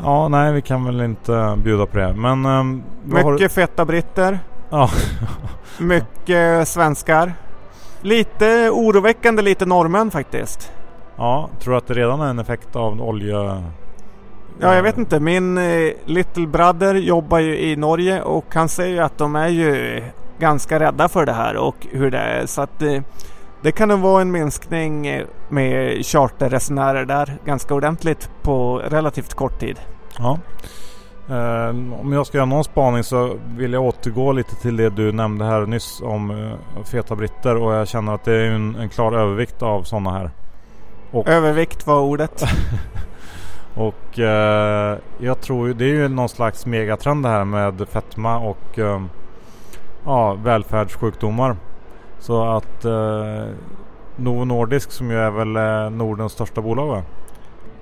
Ja, 0.02 0.28
nej 0.28 0.52
vi 0.52 0.62
kan 0.62 0.84
väl 0.84 1.00
inte 1.00 1.58
bjuda 1.64 1.86
på 1.86 1.98
det. 1.98 2.12
Men, 2.12 2.46
um, 2.46 2.82
Mycket 3.04 3.24
har... 3.24 3.48
feta 3.48 3.84
britter. 3.84 4.38
Ja. 4.70 4.90
Mycket 5.78 6.68
svenskar. 6.68 7.34
Lite 8.00 8.70
oroväckande 8.70 9.42
lite 9.42 9.66
norrmän 9.66 10.10
faktiskt. 10.10 10.72
Ja, 11.16 11.48
tror 11.60 11.72
du 11.72 11.78
att 11.78 11.86
det 11.86 11.94
redan 11.94 12.20
är 12.20 12.30
en 12.30 12.38
effekt 12.38 12.76
av 12.76 13.02
olja? 13.02 13.62
Ja, 14.60 14.74
jag 14.74 14.82
vet 14.82 14.98
inte. 14.98 15.20
Min 15.20 15.58
eh, 15.58 15.92
little 16.04 16.46
brother 16.46 16.94
jobbar 16.94 17.38
ju 17.38 17.58
i 17.58 17.76
Norge 17.76 18.22
och 18.22 18.54
han 18.54 18.68
säger 18.68 19.02
att 19.02 19.18
de 19.18 19.36
är 19.36 19.48
ju 19.48 20.02
ganska 20.38 20.80
rädda 20.80 21.08
för 21.08 21.26
det 21.26 21.32
här 21.32 21.56
och 21.56 21.86
hur 21.90 22.10
det 22.10 22.18
är. 22.18 22.46
Så 22.46 22.62
att 22.62 22.82
eh, 22.82 23.02
det 23.62 23.72
kan 23.72 23.88
nog 23.88 24.00
vara 24.00 24.22
en 24.22 24.30
minskning 24.30 25.06
eh, 25.06 25.26
med 25.48 26.06
charterresenärer 26.06 27.04
där 27.04 27.38
ganska 27.44 27.74
ordentligt 27.74 28.30
på 28.42 28.78
relativt 28.78 29.34
kort 29.34 29.60
tid. 29.60 29.80
Ja. 30.18 30.38
Uh, 31.30 32.00
om 32.00 32.12
jag 32.12 32.26
ska 32.26 32.38
göra 32.38 32.46
någon 32.46 32.64
spaning 32.64 33.04
så 33.04 33.36
vill 33.56 33.72
jag 33.72 33.82
återgå 33.82 34.32
lite 34.32 34.56
till 34.56 34.76
det 34.76 34.90
du 34.90 35.12
nämnde 35.12 35.44
här 35.44 35.66
nyss 35.66 36.00
om 36.04 36.30
uh, 36.30 36.54
feta 36.84 37.16
britter 37.16 37.56
och 37.56 37.74
jag 37.74 37.88
känner 37.88 38.14
att 38.14 38.24
det 38.24 38.34
är 38.34 38.50
en, 38.50 38.76
en 38.76 38.88
klar 38.88 39.12
övervikt 39.12 39.62
av 39.62 39.82
sådana 39.82 40.10
här. 40.10 40.30
Och, 41.10 41.28
Övervikt 41.28 41.86
var 41.86 42.00
ordet. 42.00 42.42
och 43.74 44.18
eh, 44.18 44.98
jag 45.18 45.40
tror 45.40 45.68
det 45.68 45.84
är 45.84 45.88
ju 45.88 46.08
någon 46.08 46.28
slags 46.28 46.66
megatrend 46.66 47.22
det 47.22 47.28
här 47.28 47.44
med 47.44 47.88
fetma 47.88 48.38
och 48.38 48.78
eh, 48.78 49.02
ja, 50.04 50.34
välfärdssjukdomar. 50.34 51.56
Så 52.20 52.56
att 52.56 52.84
eh, 52.84 53.44
Novo 54.16 54.44
Nordisk 54.44 54.92
som 54.92 55.10
ju 55.10 55.16
är 55.16 55.30
väl 55.30 55.56
eh, 55.56 55.90
Nordens 55.90 56.32
största 56.32 56.60
bolag 56.60 56.86
va? 56.86 57.02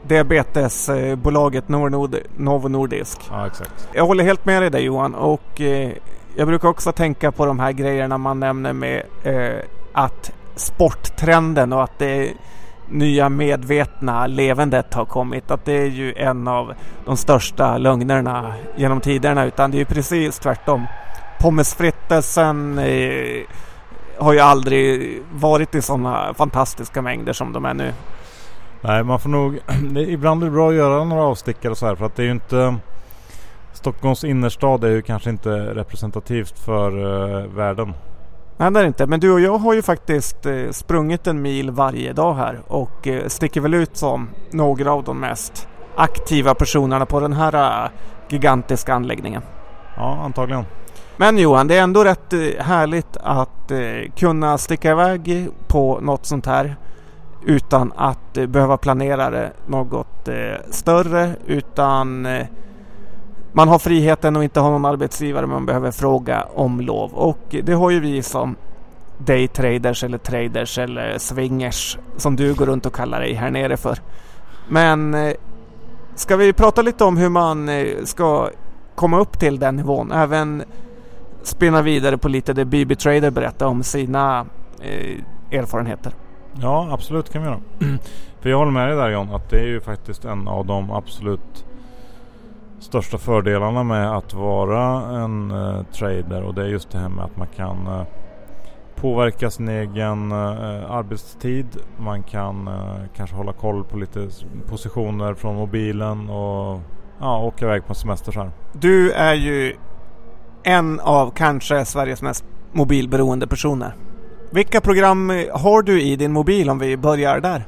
Diabetesbolaget 0.03 1.69
Novo 1.69 2.69
Nordisk. 2.69 3.21
Ja 3.31 3.47
exakt. 3.47 3.89
Jag 3.93 4.07
håller 4.07 4.25
helt 4.25 4.45
med 4.45 4.63
dig 4.63 4.71
där 4.71 4.79
Johan 4.79 5.15
och 5.15 5.61
eh, 5.61 5.91
jag 6.37 6.47
brukar 6.47 6.69
också 6.69 6.93
tänka 6.93 7.33
på 7.33 7.47
de 7.47 7.59
här 7.59 7.73
grejerna 7.73 8.19
man 8.19 8.41
nämner 8.41 8.73
med 8.73 9.03
eh, 9.23 9.65
att 9.93 10.33
sporttrenden 10.57 11.73
och 11.73 11.83
att 11.83 11.99
det 11.99 12.33
nya 12.91 13.29
medvetna 13.29 14.27
levandet 14.27 14.95
har 14.95 15.05
kommit. 15.05 15.51
Att 15.51 15.65
det 15.65 15.73
är 15.73 15.87
ju 15.87 16.15
en 16.15 16.49
av 16.49 16.75
de 17.05 17.17
största 17.17 17.79
lögnerna 17.79 18.55
genom 18.77 19.01
tiderna 19.01 19.45
utan 19.45 19.71
det 19.71 19.77
är 19.77 19.79
ju 19.79 19.85
precis 19.85 20.39
tvärtom. 20.39 20.87
Pommesfrittelsen 21.41 22.79
eh, 22.79 23.45
har 24.19 24.33
ju 24.33 24.41
aldrig 24.41 25.19
varit 25.33 25.75
i 25.75 25.83
sådana 25.83 26.35
fantastiska 26.35 27.03
mängder 27.03 27.33
som 27.33 27.53
de 27.53 27.65
är 27.65 27.75
nu. 27.75 27.93
Nej, 28.81 29.05
man 29.05 29.21
får 29.21 29.29
nog... 29.29 29.59
ibland 29.97 30.43
är 30.43 30.47
det 30.47 30.53
bra 30.53 30.69
att 30.69 30.75
göra 30.75 31.05
några 31.05 31.23
avstickare 31.23 31.75
så 31.75 31.87
här 31.87 31.95
för 31.95 32.07
att 32.07 32.17
det 32.17 32.23
är 32.23 32.27
ju 32.27 32.33
inte... 32.33 32.77
Stockholms 33.73 34.25
innerstad 34.25 34.85
är 34.85 34.89
ju 34.89 35.03
kanske 35.03 35.31
inte 35.31 35.51
representativt 35.51 36.59
för 36.59 36.99
uh, 36.99 37.47
världen. 37.47 37.95
Nej 38.57 38.71
det 38.71 38.81
är 38.81 38.85
inte. 38.85 39.07
Men 39.07 39.21
du 39.21 39.33
och 39.33 39.41
jag 39.41 39.59
har 39.59 39.75
ju 39.75 39.83
faktiskt 39.83 40.47
eh, 40.47 40.71
sprungit 40.71 41.27
en 41.27 41.43
mil 41.43 41.71
varje 41.71 42.13
dag 42.13 42.35
här 42.35 42.61
och 42.67 43.07
eh, 43.07 43.27
sticker 43.27 43.61
väl 43.61 43.75
ut 43.75 43.97
som 43.97 44.29
några 44.51 44.93
av 44.93 45.05
de 45.05 45.21
mest 45.21 45.69
aktiva 45.97 46.55
personerna 46.55 47.07
på 47.07 47.21
den 47.21 47.33
här 47.33 47.91
gigantiska 48.29 48.95
anläggningen. 48.95 49.43
Ja, 49.97 50.21
antagligen. 50.25 50.65
Men 51.21 51.39
Johan, 51.39 51.69
det 51.69 51.77
är 51.77 51.83
ändå 51.83 52.05
rätt 52.05 52.33
eh, 52.33 52.41
härligt 52.59 53.17
att 53.17 53.71
eh, 53.71 54.13
kunna 54.17 54.59
sticka 54.59 54.91
iväg 54.91 55.49
på 55.67 55.99
något 56.01 56.27
sånt 56.27 56.47
här 56.47 56.77
utan 57.47 57.93
att 57.97 58.37
eh, 58.37 58.47
behöva 58.47 58.77
planera 58.77 59.31
det 59.31 59.53
något 59.67 60.29
större 60.71 61.31
utan 61.47 62.29
man 63.53 63.69
har 63.69 63.79
friheten 63.79 64.37
att 64.37 64.43
inte 64.43 64.61
ha 64.61 64.71
någon 64.71 64.85
arbetsgivare 64.85 65.47
man 65.47 65.67
behöver 65.67 65.91
fråga 65.91 66.47
om 66.55 66.81
lov 66.81 67.15
och 67.15 67.57
det 67.63 67.73
har 67.73 67.91
ju 67.91 68.01
vi 68.01 68.23
som 68.23 68.57
daytraders 69.19 70.05
eller 70.05 70.19
traders 70.19 70.79
eller 70.79 71.19
swingers 71.19 71.99
som 72.17 72.37
du 72.37 72.55
går 72.55 72.67
runt 72.67 72.87
och 72.87 72.95
kallar 72.95 73.21
dig 73.21 73.35
här 73.35 73.51
nere 73.51 73.77
för. 73.77 73.99
Men 74.69 75.17
ska 76.15 76.37
vi 76.37 76.53
prata 76.53 76.83
lite 76.83 77.05
om 77.05 77.17
hur 77.17 77.29
man 77.29 77.71
ska 78.05 78.51
komma 78.95 79.21
upp 79.21 79.39
till 79.39 79.59
den 79.59 79.77
nivån? 79.77 80.13
Även 80.13 80.63
spinna 81.49 81.83
vidare 81.83 82.19
på 82.19 82.29
lite 82.29 82.53
det 82.53 82.65
BB 82.65 82.95
Trader 82.95 83.31
berättar 83.31 83.67
om 83.67 83.83
sina 83.83 84.47
eh, 84.81 85.59
erfarenheter. 85.59 86.13
Ja, 86.61 86.89
absolut 86.91 87.33
kan 87.33 87.43
vi 87.43 87.49
göra. 87.49 87.61
För 88.41 88.51
jag 88.51 88.59
håller 88.59 88.73
med 88.73 88.89
dig 88.89 88.97
där 88.97 89.11
John, 89.11 89.35
att 89.35 89.51
det 89.51 89.59
är 89.59 89.67
ju 89.67 89.81
faktiskt 89.81 90.25
en 90.25 90.49
av 90.49 90.67
de 90.67 90.91
absolut 90.91 91.65
största 92.81 93.19
fördelarna 93.19 93.83
med 93.83 94.17
att 94.17 94.35
vara 94.35 95.17
en 95.23 95.51
uh, 95.51 95.83
trader 95.83 96.43
och 96.43 96.55
det 96.55 96.63
är 96.63 96.67
just 96.67 96.91
det 96.91 96.99
här 96.99 97.09
med 97.09 97.25
att 97.25 97.37
man 97.37 97.47
kan 97.57 97.87
uh, 97.89 98.03
påverka 98.95 99.51
sin 99.51 99.69
egen 99.69 100.33
uh, 100.33 100.91
arbetstid. 100.91 101.67
Man 101.97 102.23
kan 102.23 102.71
kanske 103.17 103.37
hålla 103.37 103.53
koll 103.53 103.85
på 103.85 103.97
lite 103.97 104.29
positioner 104.69 105.35
från 105.35 105.57
mobilen 105.57 106.31
och 106.31 106.81
ja, 107.21 107.39
åka 107.39 107.65
iväg 107.65 107.87
på 107.87 107.95
semester 107.95 108.33
så 108.33 108.41
här. 108.41 108.51
Du 108.73 109.13
är 109.13 109.35
ju 109.35 109.77
en 110.69 111.01
av 111.01 111.31
kanske 111.31 111.85
Sveriges 111.85 112.23
mest 112.23 112.45
mobilberoende 112.73 113.47
personer. 113.47 113.95
Vilka 114.51 114.81
program 114.81 115.33
har 115.53 115.83
du 115.83 116.03
i 116.03 116.17
din 116.17 116.33
mobil 116.33 116.71
om 116.71 116.79
vi 116.79 116.97
börjar 116.97 117.41
där? 117.41 117.65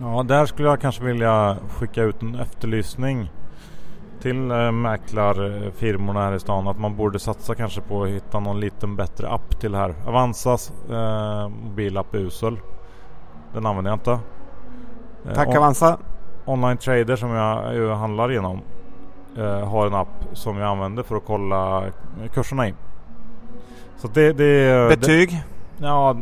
Ja, 0.00 0.22
där 0.22 0.46
skulle 0.46 0.68
jag 0.68 0.80
kanske 0.80 1.04
vilja 1.04 1.56
skicka 1.78 2.02
ut 2.02 2.22
en 2.22 2.34
efterlysning 2.34 3.30
till 4.22 4.50
äh, 4.50 4.72
mäklarfirmorna 4.72 6.20
här 6.20 6.32
i 6.32 6.40
stan 6.40 6.68
att 6.68 6.78
man 6.78 6.96
borde 6.96 7.18
satsa 7.18 7.54
kanske 7.54 7.80
på 7.80 8.02
att 8.02 8.08
hitta 8.08 8.40
någon 8.40 8.60
liten 8.60 8.96
bättre 8.96 9.28
app 9.28 9.60
till 9.60 9.72
det 9.72 9.78
här. 9.78 9.94
Avanzas 10.06 10.72
äh, 10.90 11.48
mobilapp 11.48 12.14
är 12.14 12.18
usel. 12.18 12.58
Den 13.54 13.66
använder 13.66 13.90
jag 13.90 13.96
inte. 13.96 14.18
Eh, 15.28 15.34
Tack 15.34 15.56
Avanza. 15.56 15.98
Online 16.44 16.76
Trader 16.76 17.16
som 17.16 17.30
jag 17.30 17.74
ju 17.74 17.90
handlar 17.90 18.30
genom 18.30 18.56
eh, 18.56 18.62
har 19.44 19.86
en 19.86 19.94
app 19.94 20.08
som 20.32 20.58
jag 20.58 20.68
använder 20.68 21.02
för 21.02 21.16
att 21.16 21.24
kolla 21.26 21.84
kurserna 22.34 22.68
i. 22.68 22.74
Så 23.96 24.08
det, 24.08 24.32
det 24.32 24.88
Betyg? 24.88 25.30
Det, 25.30 25.86
ja, 25.86 26.16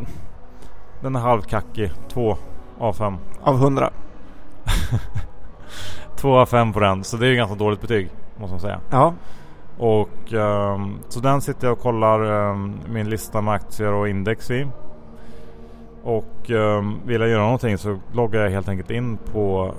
den 1.00 1.16
är 1.16 1.20
halvkackig. 1.20 1.90
2 2.08 2.36
av 2.78 2.92
5. 2.92 3.16
Av 3.42 3.54
100? 3.54 3.90
2 6.16 6.36
av 6.38 6.46
5 6.46 6.72
på 6.72 6.80
den. 6.80 7.04
Så 7.04 7.16
det 7.16 7.26
är 7.26 7.30
ju 7.30 7.36
ganska 7.36 7.56
dåligt 7.56 7.80
betyg. 7.80 8.10
Måste 8.36 8.52
man 8.52 8.60
säga. 8.60 8.80
Ja. 8.90 9.14
Och 9.78 10.32
um, 10.32 10.98
så 11.08 11.20
den 11.20 11.40
sitter 11.40 11.66
jag 11.66 11.72
och 11.72 11.82
kollar 11.82 12.50
um, 12.50 12.80
min 12.88 13.10
lista 13.10 13.40
med 13.40 13.54
aktier 13.54 13.92
och 13.92 14.08
index 14.08 14.50
i. 14.50 14.66
Och 16.02 16.50
um, 16.50 17.00
vill 17.04 17.20
jag 17.20 17.30
göra 17.30 17.42
någonting 17.42 17.78
så 17.78 17.98
loggar 18.12 18.42
jag 18.42 18.50
helt 18.50 18.68
enkelt 18.68 18.90
in 18.90 19.18
på 19.32 19.74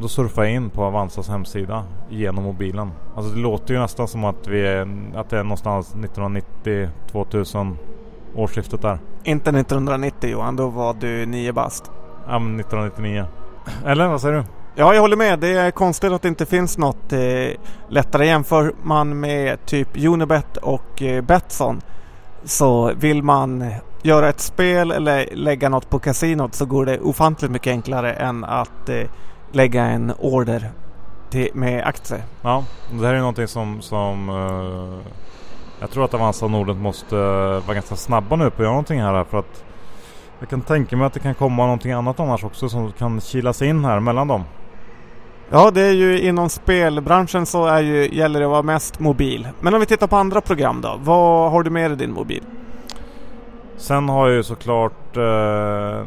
då 0.00 0.08
surfar 0.08 0.42
jag 0.42 0.52
in 0.52 0.70
på 0.70 0.84
Avanzas 0.84 1.28
hemsida 1.28 1.84
genom 2.08 2.44
mobilen. 2.44 2.90
Alltså 3.16 3.34
det 3.34 3.40
låter 3.40 3.74
ju 3.74 3.80
nästan 3.80 4.08
som 4.08 4.24
att, 4.24 4.46
vi 4.46 4.66
är, 4.66 4.88
att 5.14 5.30
det 5.30 5.38
är 5.38 5.42
någonstans 5.42 5.94
1990-2000 5.94 7.76
årsskiftet 8.34 8.82
där. 8.82 8.98
Inte 9.24 9.50
1990 9.50 10.30
Johan, 10.30 10.56
då 10.56 10.68
var 10.68 10.94
du 10.94 11.26
nio 11.26 11.52
bast. 11.52 11.90
Ja 12.28 12.38
men 12.38 12.60
1999. 12.60 13.24
Eller 13.86 14.08
vad 14.08 14.20
säger 14.20 14.34
du? 14.34 14.44
Ja, 14.74 14.94
jag 14.94 15.00
håller 15.00 15.16
med. 15.16 15.38
Det 15.38 15.48
är 15.48 15.70
konstigt 15.70 16.12
att 16.12 16.22
det 16.22 16.28
inte 16.28 16.46
finns 16.46 16.78
något 16.78 17.12
eh, 17.12 17.20
lättare. 17.88 18.26
Jämför 18.26 18.72
man 18.82 19.20
med 19.20 19.66
typ 19.66 19.88
Unibet 20.06 20.56
och 20.56 21.02
eh, 21.02 21.22
Betsson 21.22 21.80
så 22.44 22.92
vill 22.94 23.22
man 23.22 23.72
göra 24.02 24.28
ett 24.28 24.40
spel 24.40 24.90
eller 24.90 25.28
lägga 25.32 25.68
något 25.68 25.90
på 25.90 25.98
kasinot 25.98 26.54
så 26.54 26.66
går 26.66 26.86
det 26.86 27.00
ofantligt 27.00 27.52
mycket 27.52 27.70
enklare 27.70 28.12
än 28.12 28.44
att 28.44 28.88
eh, 28.88 29.02
lägga 29.56 29.84
en 29.84 30.12
order 30.18 30.70
till, 31.30 31.50
med 31.54 31.84
aktier. 31.84 32.22
Ja, 32.42 32.64
det 32.90 33.06
här 33.06 33.14
är 33.14 33.18
någonting 33.18 33.48
som, 33.48 33.82
som 33.82 34.28
uh, 34.28 34.98
jag 35.80 35.90
tror 35.90 36.04
att 36.04 36.14
Avanza 36.14 36.44
och 36.44 36.50
Nordnet 36.50 36.76
måste 36.76 37.16
uh, 37.16 37.66
vara 37.66 37.74
ganska 37.74 37.96
snabba 37.96 38.36
nu 38.36 38.50
på 38.50 38.56
att 38.56 38.60
göra 38.60 38.70
någonting 38.70 39.00
här 39.00 39.24
för 39.24 39.38
att 39.38 39.64
jag 40.38 40.48
kan 40.48 40.60
tänka 40.60 40.96
mig 40.96 41.06
att 41.06 41.12
det 41.12 41.20
kan 41.20 41.34
komma 41.34 41.62
någonting 41.62 41.92
annat 41.92 42.20
annars 42.20 42.44
också 42.44 42.68
som 42.68 42.92
kan 42.92 43.20
kilas 43.20 43.62
in 43.62 43.84
här 43.84 44.00
mellan 44.00 44.28
dem. 44.28 44.44
Ja, 45.50 45.70
det 45.70 45.82
är 45.82 45.92
ju 45.92 46.20
inom 46.20 46.48
spelbranschen 46.48 47.46
så 47.46 47.66
är 47.66 47.82
ju, 47.82 48.08
gäller 48.14 48.40
det 48.40 48.46
att 48.46 48.50
vara 48.50 48.62
mest 48.62 49.00
mobil. 49.00 49.48
Men 49.60 49.74
om 49.74 49.80
vi 49.80 49.86
tittar 49.86 50.06
på 50.06 50.16
andra 50.16 50.40
program 50.40 50.80
då. 50.80 51.00
Vad 51.00 51.50
har 51.50 51.62
du 51.62 51.70
med 51.70 51.90
dig 51.90 51.98
din 51.98 52.12
mobil? 52.12 52.42
Sen 53.76 54.08
har 54.08 54.28
jag 54.28 54.36
ju 54.36 54.42
såklart 54.42 55.16
eh, 55.16 56.02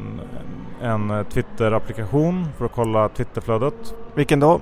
en 0.82 1.26
Twitter-applikation 1.26 2.48
för 2.58 2.66
att 2.66 2.72
kolla 2.72 3.10
Twitterflödet. 3.10 3.96
Vilken 4.16 4.40
då? 4.40 4.60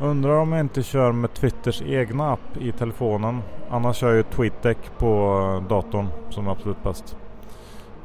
Undrar 0.00 0.36
om 0.36 0.52
jag 0.52 0.60
inte 0.60 0.82
kör 0.82 1.12
med 1.12 1.34
Twitters 1.34 1.82
egna 1.82 2.32
app 2.32 2.56
i 2.60 2.72
telefonen. 2.72 3.42
Annars 3.70 3.96
kör 3.96 4.08
jag 4.08 4.16
ju 4.16 4.22
TweetDeck 4.22 4.78
på 4.98 5.64
datorn 5.68 6.08
som 6.30 6.46
är 6.46 6.52
absolut 6.52 6.82
bäst. 6.82 7.16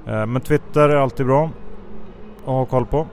Eh, 0.07 0.25
men 0.25 0.41
Twitter 0.41 0.89
är 0.89 0.95
alltid 0.95 1.25
bra 1.25 1.49
att 2.39 2.45
ha 2.45 2.65
koll 2.65 2.85
på. 2.85 3.07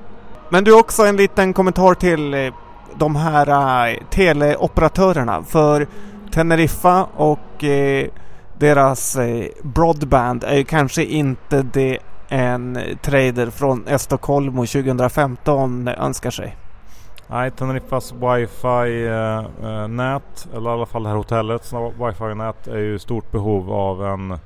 Men 0.48 0.64
du 0.64 0.78
också 0.78 1.02
en 1.02 1.16
liten 1.16 1.52
kommentar 1.52 1.94
till 1.94 2.34
eh, 2.34 2.54
de 2.94 3.16
här 3.16 3.88
eh, 3.88 3.98
teleoperatörerna. 4.10 5.42
För 5.42 5.86
Teneriffa 6.32 7.04
och 7.04 7.64
deras 8.58 9.16
broadband 9.62 10.44
är 10.44 10.56
ju 10.56 10.64
kanske 10.64 11.04
inte 11.04 11.62
det 11.62 11.98
en 12.34 12.78
trader 13.02 13.50
från 13.50 13.88
Estocolmo 13.88 14.66
2015 14.66 15.88
önskar 15.88 16.30
sig? 16.30 16.56
Nej, 17.26 17.50
Teneriffas 17.50 18.12
wifi-nät, 18.12 19.42
eh, 20.46 20.52
eh, 20.52 20.56
eller 20.56 20.70
i 20.70 20.72
alla 20.72 20.86
fall 20.86 21.02
det 21.02 21.08
här 21.08 21.16
hotellets 21.16 21.72
wifi-nät 21.72 22.66
är 22.66 22.78
ju 22.78 22.98
stort 22.98 23.30
behov 23.30 23.72
av 23.72 24.06
en, 24.06 24.38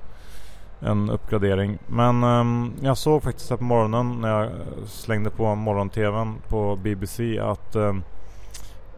en 0.80 1.10
uppgradering. 1.10 1.78
Men 1.86 2.24
um, 2.24 2.72
jag 2.80 2.98
såg 2.98 3.22
faktiskt 3.22 3.50
här 3.50 3.56
på 3.56 3.64
morgonen 3.64 4.20
när 4.20 4.28
jag 4.28 4.50
slängde 4.86 5.30
på 5.30 5.54
morgon-tvn 5.54 6.34
på 6.48 6.76
BBC 6.76 7.38
att 7.38 7.76
um, 7.76 8.02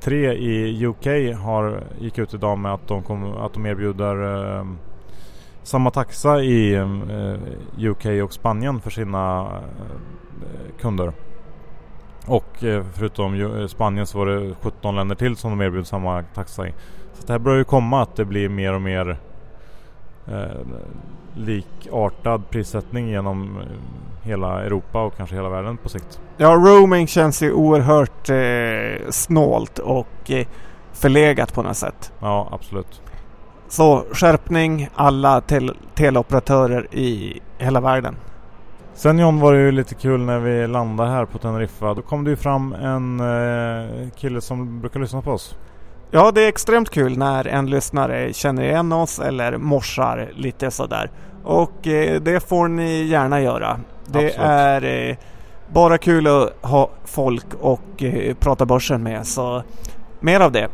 tre 0.01 0.33
i 0.33 0.87
UK 0.87 1.07
har, 1.43 1.83
gick 1.99 2.19
ut 2.19 2.35
idag 2.35 2.59
med 2.59 2.75
att 2.75 2.89
de, 2.89 3.03
kom, 3.03 3.37
att 3.37 3.55
de 3.55 3.67
erbjuder 3.67 4.17
um, 4.23 4.79
samma 5.63 5.91
taxa 5.91 6.43
i 6.43 6.75
eh, 6.75 6.89
UK 7.79 8.07
och 8.25 8.33
Spanien 8.33 8.81
för 8.81 8.91
sina 8.91 9.41
eh, 9.41 10.81
kunder. 10.81 11.13
Och 12.27 12.65
eh, 12.65 12.85
förutom 12.93 13.69
Spanien 13.69 14.07
så 14.07 14.19
var 14.19 14.27
det 14.27 14.55
17 14.63 14.97
länder 14.97 15.17
till 15.17 15.37
som 15.37 15.51
de 15.51 15.65
erbjuder 15.65 15.85
samma 15.85 16.23
taxa 16.23 16.69
i. 16.69 16.75
Så 17.15 17.27
det 17.27 17.33
här 17.33 17.39
börjar 17.39 17.59
ju 17.59 17.65
komma 17.65 18.03
att 18.03 18.17
det 18.17 18.25
blir 18.25 18.49
mer 18.49 18.75
och 18.75 18.83
mer 18.83 19.19
eh, 20.27 20.67
likartad 21.35 22.51
prissättning 22.51 23.09
genom 23.09 23.59
eh, 23.59 23.67
hela 24.23 24.63
Europa 24.63 25.03
och 25.03 25.17
kanske 25.17 25.37
hela 25.37 25.49
världen 25.49 25.77
på 25.77 25.89
sikt. 25.89 26.21
Ja, 26.37 26.49
roaming 26.49 27.07
känns 27.07 27.43
ju 27.43 27.53
oerhört 27.53 28.31
eh, 28.31 29.11
snålt 29.11 29.79
och 29.79 30.31
eh, 30.31 30.47
förlegat 30.93 31.55
på 31.55 31.63
något 31.63 31.77
sätt. 31.77 32.13
Ja, 32.21 32.49
absolut. 32.53 33.03
Så 33.71 34.05
skärpning 34.13 34.89
alla 34.95 35.41
tel 35.41 35.77
teleoperatörer 35.95 36.95
i 36.95 37.41
hela 37.59 37.81
världen. 37.81 38.17
Sen 38.95 39.19
John 39.19 39.41
var 39.41 39.53
det 39.53 39.59
ju 39.59 39.73
lite 39.73 39.95
kul 39.95 40.21
när 40.21 40.39
vi 40.39 40.67
landade 40.67 41.11
här 41.11 41.25
på 41.25 41.39
Teneriffa. 41.39 41.95
Då 41.95 42.03
kom 42.03 42.25
det 42.25 42.31
ju 42.31 42.37
fram 42.37 42.73
en 42.73 43.21
eh, 43.21 44.11
kille 44.17 44.41
som 44.41 44.81
brukar 44.81 45.01
lyssna 45.01 45.23
på 45.23 45.31
oss. 45.31 45.57
Ja, 46.11 46.31
det 46.31 46.43
är 46.43 46.49
extremt 46.49 46.91
kul 46.91 47.19
när 47.19 47.47
en 47.47 47.71
lyssnare 47.71 48.33
känner 48.33 48.63
igen 48.63 48.93
oss 48.93 49.19
eller 49.19 49.57
morsar 49.57 50.31
lite 50.37 50.71
sådär. 50.71 51.11
Och 51.45 51.87
eh, 51.87 52.21
det 52.21 52.49
får 52.49 52.69
ni 52.69 53.03
gärna 53.03 53.41
göra. 53.41 53.81
Det 54.07 54.27
Absolut. 54.27 54.49
är 54.49 55.09
eh, 55.11 55.17
bara 55.73 55.99
kul 55.99 56.27
att 56.27 56.53
ha 56.63 56.91
folk 57.05 57.47
och 57.61 58.03
eh, 58.03 58.35
prata 58.35 58.67
börsen 58.67 59.03
med. 59.03 59.27
Så 59.27 59.63
mer 60.21 60.41
av 60.41 60.53
det. 60.53 60.69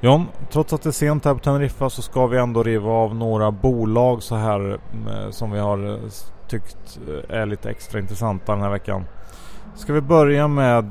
John, 0.00 0.26
trots 0.50 0.72
att 0.72 0.82
det 0.82 0.90
är 0.90 0.92
sent 0.92 1.24
här 1.24 1.34
på 1.34 1.40
Teneriffa 1.40 1.90
så 1.90 2.02
ska 2.02 2.26
vi 2.26 2.38
ändå 2.38 2.62
riva 2.62 2.90
av 2.90 3.14
några 3.14 3.50
bolag 3.50 4.22
så 4.22 4.34
här 4.34 4.70
eh, 4.70 5.30
som 5.30 5.50
vi 5.50 5.58
har 5.58 5.92
eh, 5.92 5.98
tyckt 6.48 6.98
eh, 7.08 7.36
är 7.40 7.46
lite 7.46 7.70
extra 7.70 8.00
intressanta 8.00 8.52
den 8.52 8.62
här 8.62 8.70
veckan. 8.70 9.04
Ska 9.74 9.92
vi 9.92 10.00
börja 10.00 10.48
med 10.48 10.84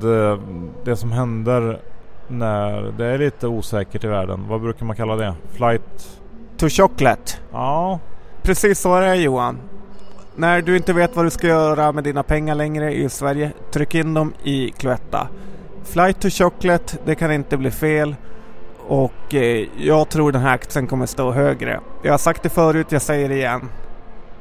det 0.83 0.95
som 0.95 1.11
händer 1.11 1.79
när 2.27 2.93
det 2.97 3.05
är 3.05 3.17
lite 3.17 3.47
osäkert 3.47 4.03
i 4.03 4.07
världen. 4.07 4.45
Vad 4.49 4.61
brukar 4.61 4.85
man 4.85 4.95
kalla 4.95 5.15
det? 5.15 5.33
Flight? 5.51 6.21
To 6.57 6.69
chocolate. 6.69 7.33
Ja, 7.51 7.99
Precis 8.45 8.79
så 8.79 8.95
är 8.95 9.01
det 9.01 9.15
Johan. 9.15 9.59
När 10.35 10.61
du 10.61 10.77
inte 10.77 10.93
vet 10.93 11.15
vad 11.15 11.25
du 11.25 11.29
ska 11.29 11.47
göra 11.47 11.91
med 11.91 12.03
dina 12.03 12.23
pengar 12.23 12.55
längre 12.55 12.93
i 12.93 13.09
Sverige, 13.09 13.51
tryck 13.71 13.95
in 13.95 14.13
dem 14.13 14.33
i 14.43 14.71
Cloetta. 14.71 15.27
Flight 15.83 16.19
to 16.19 16.29
chocolate, 16.29 16.97
det 17.05 17.15
kan 17.15 17.31
inte 17.31 17.57
bli 17.57 17.71
fel. 17.71 18.15
Och 18.87 19.33
eh, 19.33 19.67
jag 19.77 20.09
tror 20.09 20.31
den 20.31 20.41
här 20.41 20.53
aktien 20.53 20.87
kommer 20.87 21.05
stå 21.05 21.31
högre. 21.31 21.79
Jag 22.03 22.13
har 22.13 22.17
sagt 22.17 22.43
det 22.43 22.49
förut, 22.49 22.87
jag 22.89 23.01
säger 23.01 23.29
det 23.29 23.35
igen. 23.35 23.69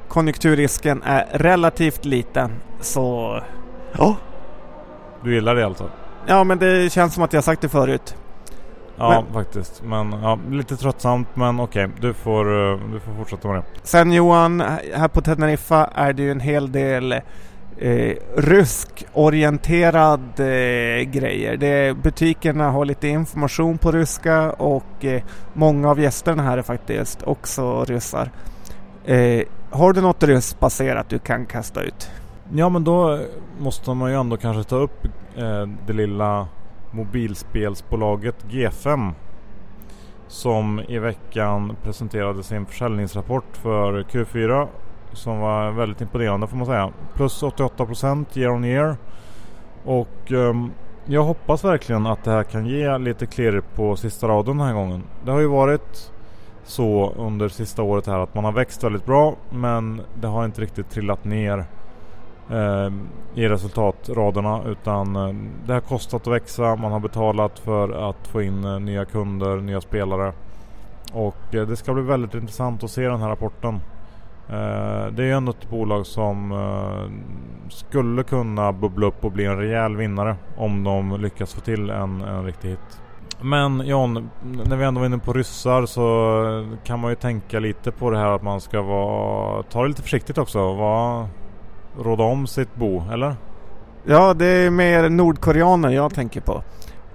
Konjunkturrisken 0.08 1.02
är 1.02 1.26
relativt 1.32 2.04
liten, 2.04 2.52
så... 2.80 3.40
Ja. 3.98 4.16
du 5.22 5.34
gillar 5.34 5.54
det 5.54 5.66
alltså? 5.66 5.90
Ja, 6.26 6.44
men 6.44 6.58
det 6.58 6.92
känns 6.92 7.14
som 7.14 7.22
att 7.22 7.32
jag 7.32 7.38
har 7.38 7.42
sagt 7.42 7.62
det 7.62 7.68
förut. 7.68 8.16
Ja, 8.96 9.24
faktiskt. 9.32 9.82
Men 9.84 10.12
ja, 10.12 10.38
lite 10.50 10.76
tröttsamt 10.76 11.28
men 11.34 11.60
okej. 11.60 11.88
Du, 12.00 12.14
får, 12.14 12.72
eh, 12.72 12.78
du 12.92 13.00
får 13.00 13.12
fortsätta 13.12 13.48
med 13.48 13.56
det. 13.56 13.64
Sen 13.82 14.12
Johan, 14.12 14.60
här 14.94 15.08
på 15.08 15.20
Teneriffa 15.20 15.90
är 15.94 16.12
det 16.12 16.22
ju 16.22 16.30
en 16.30 16.40
hel 16.40 16.72
del 16.72 17.20
eh, 17.78 18.16
ryskorienterad 18.36 20.40
eh, 20.40 21.10
grejer. 21.10 21.56
Det, 21.56 21.96
butikerna 21.96 22.70
har 22.70 22.84
lite 22.84 23.08
information 23.08 23.78
på 23.78 23.92
ryska 23.92 24.52
och 24.52 25.04
eh, 25.04 25.22
många 25.52 25.90
av 25.90 26.00
gästerna 26.00 26.42
här 26.42 26.58
är 26.58 26.62
faktiskt 26.62 27.22
också 27.22 27.84
ryssar. 27.84 28.30
Eh, 29.04 29.42
har 29.70 29.92
du 29.92 30.00
något 30.00 30.22
ryssbaserat 30.22 31.08
du 31.08 31.18
kan 31.18 31.46
kasta 31.46 31.82
ut? 31.82 32.10
Ja 32.52 32.68
men 32.68 32.84
då 32.84 33.20
måste 33.58 33.94
man 33.94 34.10
ju 34.10 34.16
ändå 34.16 34.36
kanske 34.36 34.64
ta 34.64 34.76
upp 34.76 35.04
eh, 35.36 35.66
det 35.86 35.92
lilla 35.92 36.48
mobilspelsbolaget 36.90 38.44
G5 38.44 39.12
som 40.28 40.80
i 40.88 40.98
veckan 40.98 41.76
presenterade 41.82 42.42
sin 42.42 42.66
försäljningsrapport 42.66 43.56
för 43.56 44.02
Q4 44.02 44.68
som 45.14 45.40
var 45.40 45.70
väldigt 45.70 46.00
imponerande 46.00 46.46
får 46.46 46.56
man 46.56 46.66
säga. 46.66 46.92
Plus 47.14 47.42
88% 47.42 48.38
year 48.38 48.50
on 48.50 48.64
year. 48.64 48.96
Och 49.84 50.32
ehm, 50.32 50.70
jag 51.06 51.22
hoppas 51.22 51.64
verkligen 51.64 52.06
att 52.06 52.24
det 52.24 52.30
här 52.30 52.42
kan 52.42 52.66
ge 52.66 52.98
lite 52.98 53.26
klirr 53.26 53.62
på 53.74 53.96
sista 53.96 54.28
raden 54.28 54.58
den 54.58 54.66
här 54.66 54.74
gången. 54.74 55.02
Det 55.24 55.30
har 55.30 55.40
ju 55.40 55.46
varit 55.46 56.12
så 56.64 57.12
under 57.16 57.48
sista 57.48 57.82
året 57.82 58.06
här 58.06 58.18
att 58.18 58.34
man 58.34 58.44
har 58.44 58.52
växt 58.52 58.84
väldigt 58.84 59.06
bra 59.06 59.36
men 59.50 60.00
det 60.20 60.26
har 60.26 60.44
inte 60.44 60.60
riktigt 60.60 60.90
trillat 60.90 61.24
ner 61.24 61.64
eh, 62.50 62.90
i 63.34 63.48
resultatraderna 63.48 64.62
utan 64.66 65.16
eh, 65.16 65.34
det 65.66 65.72
har 65.72 65.80
kostat 65.80 66.26
att 66.26 66.32
växa. 66.32 66.76
Man 66.76 66.92
har 66.92 67.00
betalat 67.00 67.58
för 67.58 68.10
att 68.10 68.26
få 68.26 68.42
in 68.42 68.64
eh, 68.64 68.80
nya 68.80 69.04
kunder, 69.04 69.56
nya 69.56 69.80
spelare. 69.80 70.32
Och 71.12 71.54
eh, 71.54 71.66
det 71.66 71.76
ska 71.76 71.94
bli 71.94 72.02
väldigt 72.02 72.34
intressant 72.34 72.84
att 72.84 72.90
se 72.90 73.08
den 73.08 73.20
här 73.20 73.28
rapporten. 73.28 73.80
Eh, 74.48 75.06
det 75.12 75.22
är 75.22 75.26
ju 75.26 75.32
ändå 75.32 75.52
ett 75.52 75.70
bolag 75.70 76.06
som 76.06 76.52
eh, 76.52 77.10
skulle 77.70 78.22
kunna 78.22 78.72
bubbla 78.72 79.06
upp 79.06 79.24
och 79.24 79.32
bli 79.32 79.44
en 79.44 79.58
rejäl 79.58 79.96
vinnare 79.96 80.36
om 80.56 80.84
de 80.84 81.20
lyckas 81.20 81.54
få 81.54 81.60
till 81.60 81.90
en, 81.90 82.20
en 82.20 82.44
riktig 82.44 82.68
hit. 82.68 83.00
Men 83.40 83.86
John, 83.86 84.30
när 84.66 84.76
vi 84.76 84.84
ändå 84.84 85.00
var 85.00 85.06
inne 85.06 85.18
på 85.18 85.32
ryssar 85.32 85.86
så 85.86 86.76
kan 86.84 87.00
man 87.00 87.10
ju 87.10 87.16
tänka 87.16 87.60
lite 87.60 87.90
på 87.90 88.10
det 88.10 88.18
här 88.18 88.32
att 88.32 88.42
man 88.42 88.60
ska 88.60 88.82
vara, 88.82 89.62
ta 89.62 89.82
det 89.82 89.88
lite 89.88 90.02
försiktigt 90.02 90.38
också. 90.38 90.74
Vara, 90.74 91.28
råda 91.98 92.24
om 92.24 92.46
sitt 92.46 92.74
bo, 92.74 93.02
eller? 93.12 93.36
Ja, 94.04 94.34
det 94.34 94.46
är 94.46 94.70
mer 94.70 95.08
nordkoreaner 95.08 95.90
jag 95.90 96.14
tänker 96.14 96.40
på. 96.40 96.62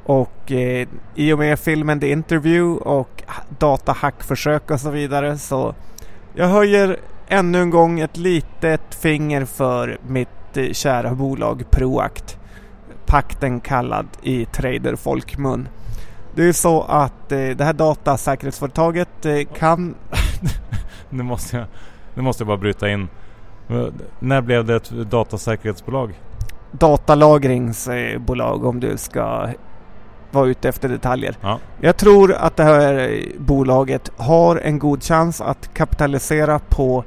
Och 0.03 0.51
eh, 0.51 0.87
i 1.15 1.33
och 1.33 1.39
med 1.39 1.59
filmen 1.59 1.99
The 1.99 2.11
Interview 2.11 2.89
och 2.89 3.23
datahackförsök 3.59 4.71
och 4.71 4.79
så 4.79 4.89
vidare 4.89 5.37
så 5.37 5.75
jag 6.33 6.47
höjer 6.47 6.99
ännu 7.29 7.61
en 7.61 7.69
gång 7.69 7.99
ett 7.99 8.17
litet 8.17 8.95
finger 8.95 9.45
för 9.45 9.97
mitt 10.07 10.57
eh, 10.57 10.71
kära 10.71 11.15
bolag 11.15 11.63
Proact. 11.71 12.37
Pakten 13.05 13.59
kallad 13.59 14.07
i 14.21 14.45
traderfolkmun. 14.45 15.67
Det 16.35 16.43
är 16.43 16.53
så 16.53 16.81
att 16.81 17.31
eh, 17.31 17.47
det 17.49 17.63
här 17.63 17.73
datasäkerhetsföretaget 17.73 19.25
eh, 19.25 19.41
kan... 19.55 19.95
nu, 21.09 21.23
måste 21.23 21.57
jag, 21.57 21.65
nu 22.13 22.21
måste 22.21 22.41
jag 22.41 22.47
bara 22.47 22.57
bryta 22.57 22.89
in. 22.89 23.07
När 24.19 24.41
blev 24.41 24.65
det 24.65 24.75
ett 24.75 24.89
datasäkerhetsbolag? 24.89 26.13
datalagringsbolag 26.71 28.65
om 28.65 28.79
du 28.79 28.97
ska 28.97 29.47
vara 30.31 30.47
ute 30.47 30.69
efter 30.69 30.89
detaljer. 30.89 31.35
Ja. 31.41 31.59
Jag 31.81 31.97
tror 31.97 32.33
att 32.33 32.55
det 32.55 32.63
här 32.63 33.21
bolaget 33.37 34.11
har 34.17 34.55
en 34.55 34.79
god 34.79 35.03
chans 35.03 35.41
att 35.41 35.73
kapitalisera 35.73 36.59
på 36.59 37.03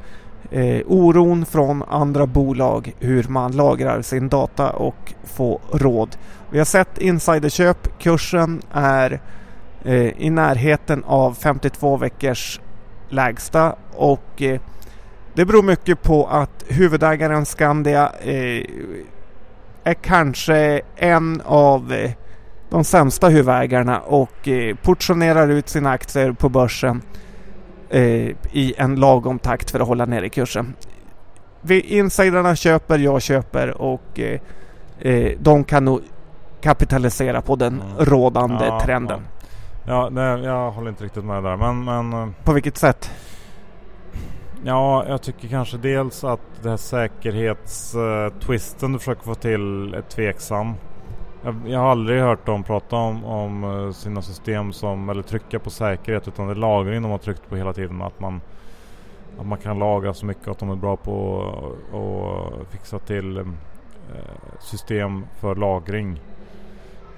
eh, 0.50 0.82
oron 0.86 1.46
från 1.46 1.82
andra 1.82 2.26
bolag 2.26 2.94
hur 2.98 3.24
man 3.28 3.52
lagrar 3.52 4.02
sin 4.02 4.28
data 4.28 4.70
och 4.70 5.14
få 5.24 5.60
råd. 5.72 6.16
Vi 6.50 6.58
har 6.58 6.64
sett 6.64 6.98
insiderköp. 6.98 7.98
Kursen 7.98 8.62
är 8.72 9.20
eh, 9.84 10.22
i 10.22 10.30
närheten 10.30 11.04
av 11.04 11.34
52 11.34 11.96
veckors 11.96 12.60
lägsta 13.08 13.76
och 13.92 14.42
eh, 14.42 14.60
det 15.34 15.44
beror 15.44 15.62
mycket 15.62 16.02
på 16.02 16.26
att 16.26 16.64
huvudägaren 16.68 17.46
Skandia 17.46 18.12
eh, 18.20 18.64
är 19.84 19.94
kanske 19.94 20.80
en 20.96 21.42
av 21.44 21.92
eh, 21.92 22.10
de 22.72 22.84
sämsta 22.84 23.28
huvudägarna 23.28 24.00
och 24.00 24.48
eh, 24.48 24.76
portionerar 24.76 25.48
ut 25.48 25.68
sina 25.68 25.90
aktier 25.90 26.32
på 26.32 26.48
börsen 26.48 27.02
eh, 27.90 28.02
i 28.52 28.74
en 28.76 28.96
lagom 28.96 29.38
takt 29.38 29.70
för 29.70 29.80
att 29.80 29.86
hålla 29.88 30.06
nere 30.06 30.28
kursen. 30.28 30.74
Insiderna 31.68 32.56
köper, 32.56 32.98
jag 32.98 33.22
köper 33.22 33.82
och 33.82 34.20
eh, 35.00 35.32
de 35.38 35.64
kan 35.64 35.84
nog 35.84 36.00
kapitalisera 36.60 37.42
på 37.42 37.56
den 37.56 37.82
Mm. 37.82 37.96
rådande 38.04 38.64
Ja, 38.66 38.80
trenden. 38.80 39.20
Ja, 39.86 40.08
nej, 40.12 40.40
jag 40.44 40.70
håller 40.70 40.88
inte 40.88 41.04
riktigt 41.04 41.24
med 41.24 41.42
där. 41.42 41.56
Men, 41.56 41.84
men 41.84 42.34
På 42.44 42.52
vilket 42.52 42.76
sätt? 42.76 43.10
ja, 44.64 45.04
jag 45.08 45.22
tycker 45.22 45.48
kanske 45.48 45.76
dels 45.76 46.24
att 46.24 46.40
det 46.62 46.70
här 46.70 46.76
säkerhetstwisten 46.76 48.92
du 48.92 48.98
försöker 48.98 49.22
få 49.22 49.34
till 49.34 49.94
är 49.94 50.02
tveksam. 50.02 50.74
Jag, 51.44 51.54
jag 51.66 51.78
har 51.78 51.90
aldrig 51.90 52.20
hört 52.20 52.46
dem 52.46 52.62
prata 52.62 52.96
om, 52.96 53.24
om 53.24 53.64
eh, 53.64 53.92
sina 53.92 54.22
system 54.22 54.72
som, 54.72 55.08
eller 55.08 55.22
trycka 55.22 55.58
på 55.58 55.70
säkerhet 55.70 56.28
utan 56.28 56.46
det 56.46 56.52
är 56.52 56.56
lagring 56.56 57.02
de 57.02 57.10
har 57.10 57.18
tryckt 57.18 57.48
på 57.48 57.56
hela 57.56 57.72
tiden. 57.72 58.02
Att 58.02 58.20
man, 58.20 58.40
att 59.40 59.46
man 59.46 59.58
kan 59.58 59.78
lagra 59.78 60.14
så 60.14 60.26
mycket 60.26 60.48
att 60.48 60.58
de 60.58 60.70
är 60.70 60.76
bra 60.76 60.96
på 60.96 61.44
att- 61.92 62.72
fixa 62.72 62.98
till 62.98 63.36
eh, 63.38 63.44
system 64.60 65.24
för 65.40 65.54
lagring. 65.54 66.20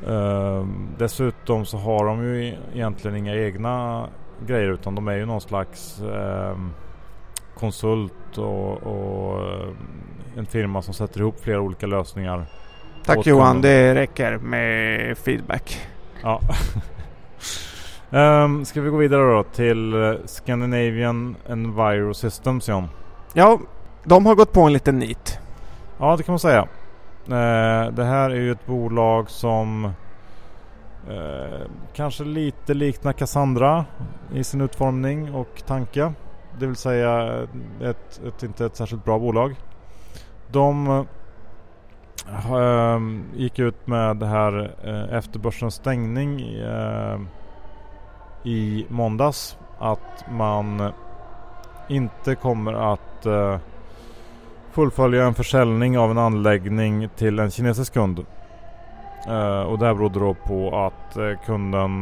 Ehm, 0.08 0.88
dessutom 0.98 1.64
så 1.64 1.78
har 1.78 2.06
de 2.06 2.22
ju 2.24 2.48
e-, 2.48 2.58
egentligen 2.74 3.16
inga 3.16 3.34
egna 3.34 4.06
grejer 4.46 4.68
utan 4.72 4.94
de 4.94 5.08
är 5.08 5.16
ju 5.16 5.26
någon 5.26 5.40
slags 5.40 6.00
ehm, 6.00 6.70
konsult 7.54 8.38
och, 8.38 8.82
och 8.82 9.40
eh, 9.48 9.68
en 10.36 10.46
firma 10.46 10.82
som 10.82 10.94
sätter 10.94 11.20
ihop 11.20 11.40
flera 11.40 11.60
olika 11.60 11.86
lösningar. 11.86 12.46
Tack 13.06 13.26
Johan, 13.26 13.60
det 13.60 13.94
räcker 13.94 14.38
med 14.38 15.18
feedback. 15.18 15.88
Ja. 16.22 16.40
Um, 18.10 18.64
ska 18.64 18.80
vi 18.80 18.90
gå 18.90 18.96
vidare 18.96 19.32
då 19.32 19.42
till 19.42 19.94
eh, 19.94 20.12
Scandinavian 20.24 21.36
Enviro 21.48 22.14
Systems 22.14 22.68
John? 22.68 22.88
Ja, 23.32 23.58
de 24.04 24.26
har 24.26 24.34
gått 24.34 24.52
på 24.52 24.60
en 24.62 24.72
liten 24.72 24.98
nit. 24.98 25.38
Ja, 25.98 26.16
det 26.16 26.22
kan 26.22 26.32
man 26.32 26.38
säga. 26.38 26.62
Uh, 26.62 27.92
det 27.94 28.04
här 28.04 28.30
är 28.30 28.40
ju 28.40 28.52
ett 28.52 28.66
bolag 28.66 29.30
som 29.30 29.84
uh, 31.10 31.66
kanske 31.94 32.24
lite 32.24 32.74
liknar 32.74 33.12
Cassandra 33.12 33.84
i 34.34 34.44
sin 34.44 34.60
utformning 34.60 35.34
och 35.34 35.62
tanke. 35.66 36.12
Det 36.58 36.66
vill 36.66 36.76
säga 36.76 37.42
ett, 37.82 38.20
ett 38.26 38.42
inte 38.42 38.66
ett 38.66 38.76
särskilt 38.76 39.04
bra 39.04 39.18
bolag. 39.18 39.54
De 40.52 41.06
Ehm, 42.28 43.24
gick 43.36 43.58
ut 43.58 43.86
med 43.86 44.16
det 44.16 44.26
här 44.26 44.74
eh, 44.84 45.16
efter 45.16 45.38
börsens 45.38 45.74
stängning 45.74 46.40
eh, 46.54 47.20
i 48.42 48.86
måndags 48.88 49.58
att 49.78 50.24
man 50.30 50.92
inte 51.88 52.34
kommer 52.34 52.92
att 52.92 53.26
eh, 53.26 53.58
fullfölja 54.72 55.24
en 55.24 55.34
försäljning 55.34 55.98
av 55.98 56.10
en 56.10 56.18
anläggning 56.18 57.08
till 57.16 57.38
en 57.38 57.50
kinesisk 57.50 57.92
kund. 57.92 58.26
Uh, 59.28 59.60
och 59.62 59.78
det 59.78 59.86
här 59.86 59.94
berodde 59.94 60.20
då 60.20 60.34
på 60.34 60.78
att 60.86 61.16
uh, 61.16 61.36
kunden 61.46 62.00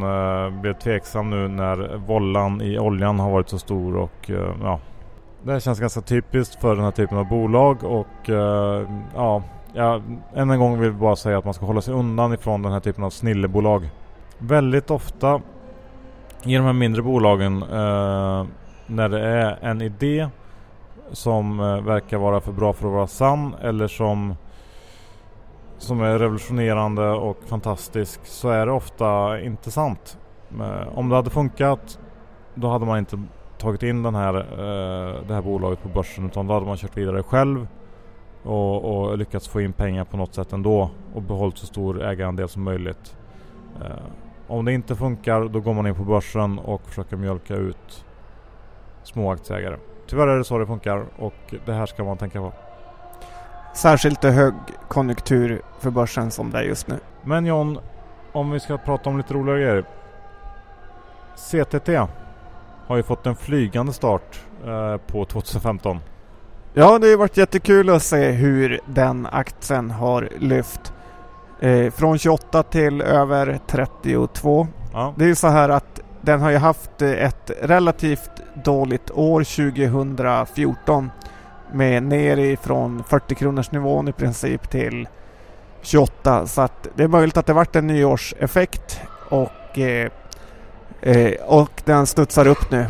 blev 0.61 0.73
tveksam 0.73 1.29
nu 1.29 1.47
när 1.47 1.97
vollan 1.97 2.61
i 2.61 2.79
oljan 2.79 3.19
har 3.19 3.31
varit 3.31 3.49
så 3.49 3.59
stor 3.59 3.95
och 3.95 4.31
ja. 4.63 4.79
Det 5.43 5.51
här 5.51 5.59
känns 5.59 5.79
ganska 5.79 6.01
typiskt 6.01 6.61
för 6.61 6.75
den 6.75 6.83
här 6.83 6.91
typen 6.91 7.17
av 7.17 7.29
bolag 7.29 7.83
och 7.83 8.29
ja, 9.15 9.41
ja, 9.73 10.01
än 10.35 10.49
en 10.49 10.59
gång 10.59 10.79
vill 10.79 10.89
jag 10.89 10.95
bara 10.95 11.15
säga 11.15 11.37
att 11.37 11.45
man 11.45 11.53
ska 11.53 11.65
hålla 11.65 11.81
sig 11.81 11.93
undan 11.93 12.33
ifrån 12.33 12.61
den 12.61 12.71
här 12.71 12.79
typen 12.79 13.03
av 13.03 13.09
snillebolag. 13.09 13.89
Väldigt 14.37 14.91
ofta 14.91 15.41
i 16.43 16.55
de 16.55 16.65
här 16.65 16.73
mindre 16.73 17.01
bolagen 17.01 17.63
eh, 17.63 18.45
när 18.87 19.09
det 19.09 19.19
är 19.19 19.57
en 19.61 19.81
idé 19.81 20.29
som 21.11 21.59
eh, 21.59 21.81
verkar 21.81 22.17
vara 22.17 22.41
för 22.41 22.51
bra 22.51 22.73
för 22.73 22.87
att 22.87 22.93
vara 22.93 23.07
sann 23.07 23.55
eller 23.61 23.87
som 23.87 24.35
som 25.77 26.01
är 26.01 26.19
revolutionerande 26.19 27.09
och 27.09 27.37
fantastisk 27.45 28.19
så 28.23 28.49
är 28.49 28.65
det 28.65 28.71
ofta 28.71 29.39
inte 29.41 29.71
sant. 29.71 30.17
Eh, 30.59 30.97
om 30.97 31.09
det 31.09 31.15
hade 31.15 31.29
funkat 31.29 31.99
då 32.55 32.67
hade 32.67 32.85
man 32.85 32.99
inte 32.99 33.23
tagit 33.57 33.83
in 33.83 34.03
den 34.03 34.15
här, 34.15 34.35
eh, 34.35 35.27
det 35.27 35.33
här 35.33 35.41
bolaget 35.41 35.83
på 35.83 35.89
börsen 35.89 36.25
utan 36.25 36.47
då 36.47 36.53
hade 36.53 36.65
man 36.65 36.77
kört 36.77 36.97
vidare 36.97 37.23
själv 37.23 37.67
och, 38.43 38.83
och 38.83 39.17
lyckats 39.17 39.47
få 39.47 39.61
in 39.61 39.73
pengar 39.73 40.05
på 40.05 40.17
något 40.17 40.33
sätt 40.33 40.53
ändå 40.53 40.89
och 41.13 41.21
behållit 41.21 41.57
så 41.57 41.65
stor 41.65 42.03
ägarandel 42.03 42.49
som 42.49 42.63
möjligt. 42.63 43.15
Eh, 43.81 44.03
om 44.47 44.65
det 44.65 44.73
inte 44.73 44.95
funkar 44.95 45.41
då 45.41 45.59
går 45.59 45.73
man 45.73 45.87
in 45.87 45.95
på 45.95 46.03
börsen 46.03 46.59
och 46.59 46.81
försöker 46.81 47.17
mjölka 47.17 47.55
ut 47.55 48.05
små 49.03 49.31
aktieägare. 49.31 49.77
Tyvärr 50.07 50.27
är 50.27 50.37
det 50.37 50.43
så 50.43 50.57
det 50.57 50.67
funkar 50.67 51.05
och 51.17 51.53
det 51.65 51.73
här 51.73 51.85
ska 51.85 52.03
man 52.03 52.17
tänka 52.17 52.39
på. 52.39 52.53
Särskilt 53.75 54.23
i 54.23 54.29
högkonjunktur 54.29 55.61
för 55.79 55.91
börsen 55.91 56.31
som 56.31 56.51
det 56.51 56.57
är 56.57 56.63
just 56.63 56.87
nu. 56.87 56.99
Men 57.21 57.45
John, 57.45 57.79
om 58.31 58.51
vi 58.51 58.59
ska 58.59 58.77
prata 58.77 59.09
om 59.09 59.17
lite 59.17 59.33
roligare 59.33 59.59
grejer. 59.61 59.85
CTT 61.35 61.89
har 62.87 62.95
ju 62.95 63.03
fått 63.03 63.25
en 63.25 63.35
flygande 63.35 63.93
start 63.93 64.39
eh, 64.65 64.97
på 64.97 65.25
2015. 65.25 65.99
Ja, 66.75 66.99
det 66.99 67.09
har 67.09 67.17
varit 67.17 67.37
jättekul 67.37 67.89
att 67.89 68.03
se 68.03 68.31
hur 68.31 68.79
den 68.85 69.27
aktien 69.31 69.91
har 69.91 70.29
lyft. 70.39 70.93
Eh, 71.59 71.91
från 71.91 72.17
28 72.17 72.63
till 72.63 73.01
över 73.01 73.59
32. 73.67 74.67
Ja. 74.93 75.13
Det 75.17 75.23
är 75.23 75.27
ju 75.27 75.35
så 75.35 75.47
här 75.47 75.69
att 75.69 76.01
den 76.21 76.41
har 76.41 76.51
ju 76.51 76.57
haft 76.57 77.01
eh, 77.01 77.11
ett 77.11 77.51
relativt 77.61 78.31
dåligt 78.63 79.11
år 79.11 79.43
2014 79.43 81.11
med 81.73 82.03
ner 82.03 82.37
ifrån 82.37 83.03
40 83.07 83.35
kronors 83.35 83.71
nivån 83.71 84.07
i 84.07 84.11
princip 84.11 84.69
till 84.69 85.07
28 85.81 86.47
så 86.47 86.61
att 86.61 86.87
det 86.95 87.03
är 87.03 87.07
möjligt 87.07 87.37
att 87.37 87.45
det 87.45 87.53
varit 87.53 87.75
en 87.75 87.87
nyårseffekt 87.87 89.01
och, 89.29 89.79
eh, 89.79 90.09
eh, 91.01 91.33
och 91.45 91.81
den 91.85 92.05
studsar 92.05 92.47
upp 92.47 92.71
nu. 92.71 92.85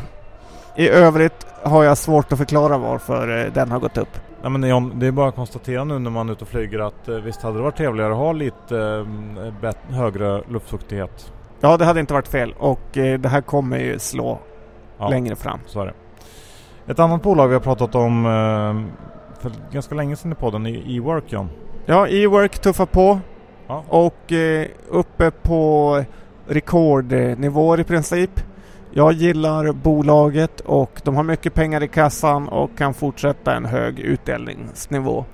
I 0.75 0.89
övrigt 0.89 1.47
har 1.63 1.83
jag 1.83 1.97
svårt 1.97 2.31
att 2.31 2.37
förklara 2.37 2.77
varför 2.77 3.45
eh, 3.45 3.53
den 3.53 3.71
har 3.71 3.79
gått 3.79 3.97
upp. 3.97 4.19
Ja, 4.41 4.49
men 4.49 4.69
John, 4.69 4.99
det 4.99 5.07
är 5.07 5.11
bara 5.11 5.29
att 5.29 5.35
konstatera 5.35 5.83
nu 5.83 5.99
när 5.99 6.09
man 6.09 6.29
är 6.29 6.33
ute 6.33 6.43
och 6.43 6.47
flyger 6.47 6.79
att 6.79 7.07
eh, 7.07 7.15
visst 7.15 7.41
hade 7.41 7.57
det 7.57 7.63
varit 7.63 7.77
trevligare 7.77 8.11
att 8.11 8.17
ha 8.17 8.31
lite 8.31 9.05
eh, 9.61 9.95
högre 9.95 10.43
luftfuktighet? 10.49 11.33
Ja, 11.59 11.77
det 11.77 11.85
hade 11.85 11.99
inte 11.99 12.13
varit 12.13 12.27
fel 12.27 12.53
och 12.59 12.81
det 12.93 13.27
här 13.27 13.41
kommer 13.41 13.79
ju 13.79 13.99
slå 13.99 14.39
ja, 14.97 15.09
längre 15.09 15.35
fram. 15.35 15.59
Så 15.65 15.81
är 15.81 15.85
det. 15.85 15.93
Ett 16.91 16.99
annat 16.99 17.21
bolag 17.21 17.47
vi 17.47 17.53
har 17.53 17.61
pratat 17.61 17.95
om 17.95 18.23
för 19.39 19.51
ganska 19.71 19.95
länge 19.95 20.15
sedan 20.15 20.31
i 20.31 20.35
podden 20.35 20.65
är 20.65 20.95
E-work 20.95 21.23
John. 21.27 21.49
Ja, 21.85 22.07
E-work 22.07 22.59
tuffar 22.59 22.85
på 22.85 23.19
ja. 23.67 23.83
och 23.87 24.33
uppe 24.89 25.31
på 25.31 26.03
rekordnivåer 26.47 27.79
i 27.79 27.83
princip. 27.83 28.31
Jag 28.95 29.13
gillar 29.13 29.71
bolaget 29.71 30.59
och 30.59 31.01
de 31.03 31.15
har 31.15 31.23
mycket 31.23 31.53
pengar 31.53 31.83
i 31.83 31.87
kassan 31.87 32.47
och 32.47 32.77
kan 32.77 32.93
fortsätta 32.93 33.55
en 33.55 33.65
hög 33.65 33.99
utdelningsnivå. 33.99 35.25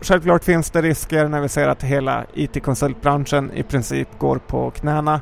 Självklart 0.00 0.44
finns 0.44 0.70
det 0.70 0.82
risker 0.82 1.28
när 1.28 1.40
vi 1.40 1.48
ser 1.48 1.68
att 1.68 1.82
hela 1.82 2.24
IT-konsultbranschen 2.34 3.52
i 3.54 3.62
princip 3.62 4.08
går 4.18 4.38
på 4.38 4.70
knäna. 4.70 5.20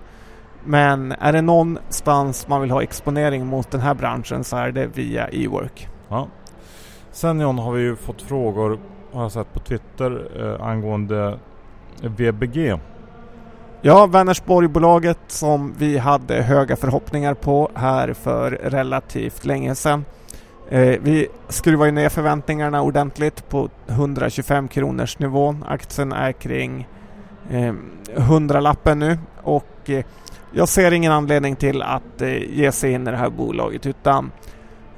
Men 0.65 1.13
är 1.13 1.33
det 1.33 1.43
någonstans 1.43 2.49
man 2.49 2.61
vill 2.61 2.71
ha 2.71 2.83
exponering 2.83 3.47
mot 3.47 3.71
den 3.71 3.81
här 3.81 3.95
branschen 3.95 4.45
så 4.45 4.57
är 4.57 4.73
det 4.73 4.87
via 4.87 5.29
e-work. 5.29 5.89
Ja. 6.09 6.29
Sen 7.11 7.41
John 7.41 7.59
har 7.59 7.73
vi 7.73 7.83
ju 7.83 7.97
fått 7.97 8.23
frågor, 8.23 8.79
har 9.13 9.23
jag 9.23 9.33
sett 9.33 9.53
på 9.53 9.61
Twitter, 9.61 10.29
eh, 10.37 10.67
angående 10.67 11.39
VBG. 12.03 12.79
Ja, 13.85 14.07
Vänersborgbolaget 14.07 15.19
som 15.27 15.75
vi 15.79 15.99
hade 15.99 16.43
höga 16.43 16.77
förhoppningar 16.77 17.35
på 17.35 17.71
här 17.75 18.13
för 18.13 18.51
relativt 18.51 19.45
länge 19.45 19.75
sedan. 19.75 20.05
Eh, 20.71 20.99
vi 21.03 21.29
skruvar 21.49 21.87
ju 21.87 21.93
ner 21.93 22.09
förväntningarna 22.09 22.83
ordentligt 22.83 23.49
på 23.49 23.69
125 23.87 24.69
kronors 24.69 25.19
nivån. 25.19 25.65
Aktien 25.69 26.13
är 26.13 26.33
kring 26.33 26.89
eh, 27.51 27.75
100-lappen 28.17 28.99
nu 28.99 29.19
och 29.43 29.91
eh, 29.91 30.05
jag 30.53 30.69
ser 30.69 30.93
ingen 30.93 31.13
anledning 31.13 31.57
till 31.57 31.83
att 31.83 32.23
eh, 32.23 32.59
ge 32.59 32.73
sig 32.73 32.93
in 32.93 33.09
i 33.09 33.11
det 33.11 33.17
här 33.17 33.31
bolaget 33.31 33.87
utan 33.87 34.33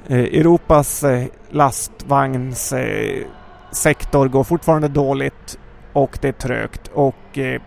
eh, 0.07 0.19
Europas 0.19 1.05
eh, 1.05 1.27
lastvagnssektor 1.51 4.27
eh, 4.27 4.31
går 4.31 4.45
fortfarande 4.45 4.89
dåligt 4.89 5.59
och 5.93 6.19
det 6.21 6.29
är 6.29 6.33
trögt 6.33 6.91
och 6.95 7.39
eh, 7.39 7.61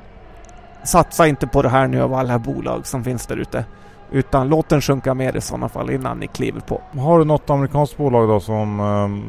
satsa 0.88 1.28
inte 1.28 1.48
på 1.48 1.62
det 1.62 1.70
här 1.70 1.88
nu 1.88 2.02
av 2.02 2.14
alla 2.14 2.40
bolag 2.40 2.88
som 2.88 3.04
finns 3.04 3.28
där 3.28 3.38
ute. 3.38 3.66
Utan 4.12 4.50
låt 4.50 4.70
den 4.70 4.82
sjunka 4.82 5.14
mer 5.14 5.38
i 5.38 5.42
sådana 5.42 5.70
fall 5.70 5.90
innan 5.90 6.20
ni 6.20 6.28
kliver 6.28 6.60
på. 6.60 6.82
Har 7.00 7.20
du 7.20 7.26
något 7.26 7.50
amerikanskt 7.50 7.98
bolag 7.98 8.28
då 8.28 8.40
som 8.40 8.80
um, 8.80 9.24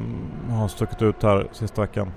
har 0.51 0.69
stuckit 0.69 1.03
ut 1.03 1.23
här 1.23 1.49
sista 1.53 1.81
veckan? 1.81 2.13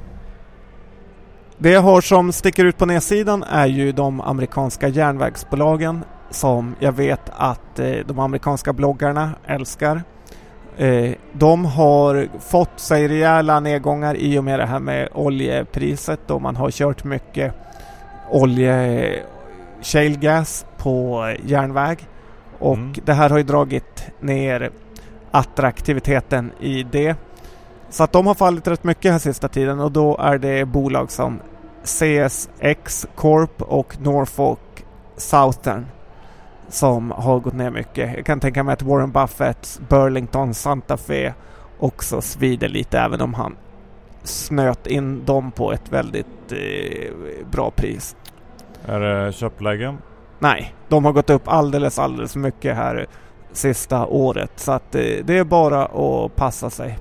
Det 1.57 1.69
jag 1.69 1.81
har 1.81 2.01
som 2.01 2.31
sticker 2.31 2.65
ut 2.65 2.77
på 2.77 2.85
nedsidan 2.85 3.43
är 3.43 3.65
ju 3.65 3.91
de 3.91 4.21
amerikanska 4.21 4.87
järnvägsbolagen 4.87 6.03
som 6.29 6.75
jag 6.79 6.91
vet 6.91 7.29
att 7.29 7.79
eh, 7.79 7.91
de 8.05 8.19
amerikanska 8.19 8.73
bloggarna 8.73 9.29
älskar. 9.45 10.03
Eh, 10.77 11.11
de 11.33 11.65
har 11.65 12.27
fått 12.39 12.79
sig 12.79 13.07
rejäla 13.07 13.59
nedgångar 13.59 14.15
i 14.15 14.39
och 14.39 14.43
med 14.43 14.59
det 14.59 14.65
här 14.65 14.79
med 14.79 15.09
oljepriset 15.13 16.19
då 16.27 16.39
man 16.39 16.55
har 16.55 16.71
kört 16.71 17.03
mycket 17.03 17.53
olje 18.31 19.23
shale 19.81 20.15
gas 20.15 20.65
på 20.77 21.25
järnväg 21.45 21.97
och 22.59 22.77
mm. 22.77 22.93
det 23.05 23.13
här 23.13 23.29
har 23.29 23.37
ju 23.37 23.43
dragit 23.43 24.05
ner 24.19 24.71
attraktiviteten 25.31 26.51
i 26.59 26.83
det. 26.83 27.15
Så 27.89 28.03
att 28.03 28.11
de 28.11 28.27
har 28.27 28.35
fallit 28.35 28.67
rätt 28.67 28.83
mycket 28.83 29.11
här 29.11 29.19
sista 29.19 29.47
tiden 29.47 29.79
och 29.79 29.91
då 29.91 30.17
är 30.17 30.37
det 30.37 30.65
bolag 30.65 31.11
som 31.11 31.39
CSX 31.83 33.07
Corp 33.15 33.61
och 33.61 34.01
Norfolk 34.01 34.85
Southern 35.17 35.85
som 36.69 37.11
har 37.11 37.39
gått 37.39 37.53
ner 37.53 37.71
mycket. 37.71 38.15
Jag 38.15 38.25
kan 38.25 38.39
tänka 38.39 38.63
mig 38.63 38.73
att 38.73 38.81
Warren 38.81 39.11
Buffetts 39.11 39.81
Burlington 39.89 40.53
Santa 40.53 40.97
Fe 40.97 41.33
också 41.79 42.21
svider 42.21 42.69
lite 42.69 42.99
även 42.99 43.21
om 43.21 43.33
han 43.33 43.55
snöt 44.23 44.87
in 44.87 45.25
dem 45.25 45.51
på 45.51 45.71
ett 45.71 45.91
väldigt 45.91 46.51
eh, 46.51 47.11
bra 47.51 47.71
pris. 47.71 48.15
Är 48.85 48.99
det 48.99 49.31
köpläge? 49.31 49.95
Nej, 50.39 50.75
de 50.87 51.05
har 51.05 51.11
gått 51.11 51.29
upp 51.29 51.47
alldeles, 51.47 51.99
alldeles 51.99 52.33
för 52.33 52.39
mycket 52.39 52.75
här 52.75 53.07
sista 53.51 54.05
året. 54.05 54.51
Så 54.55 54.71
att 54.71 54.95
eh, 54.95 55.01
det 55.23 55.37
är 55.37 55.43
bara 55.43 55.85
att 55.85 56.35
passa 56.35 56.69
sig. 56.69 56.99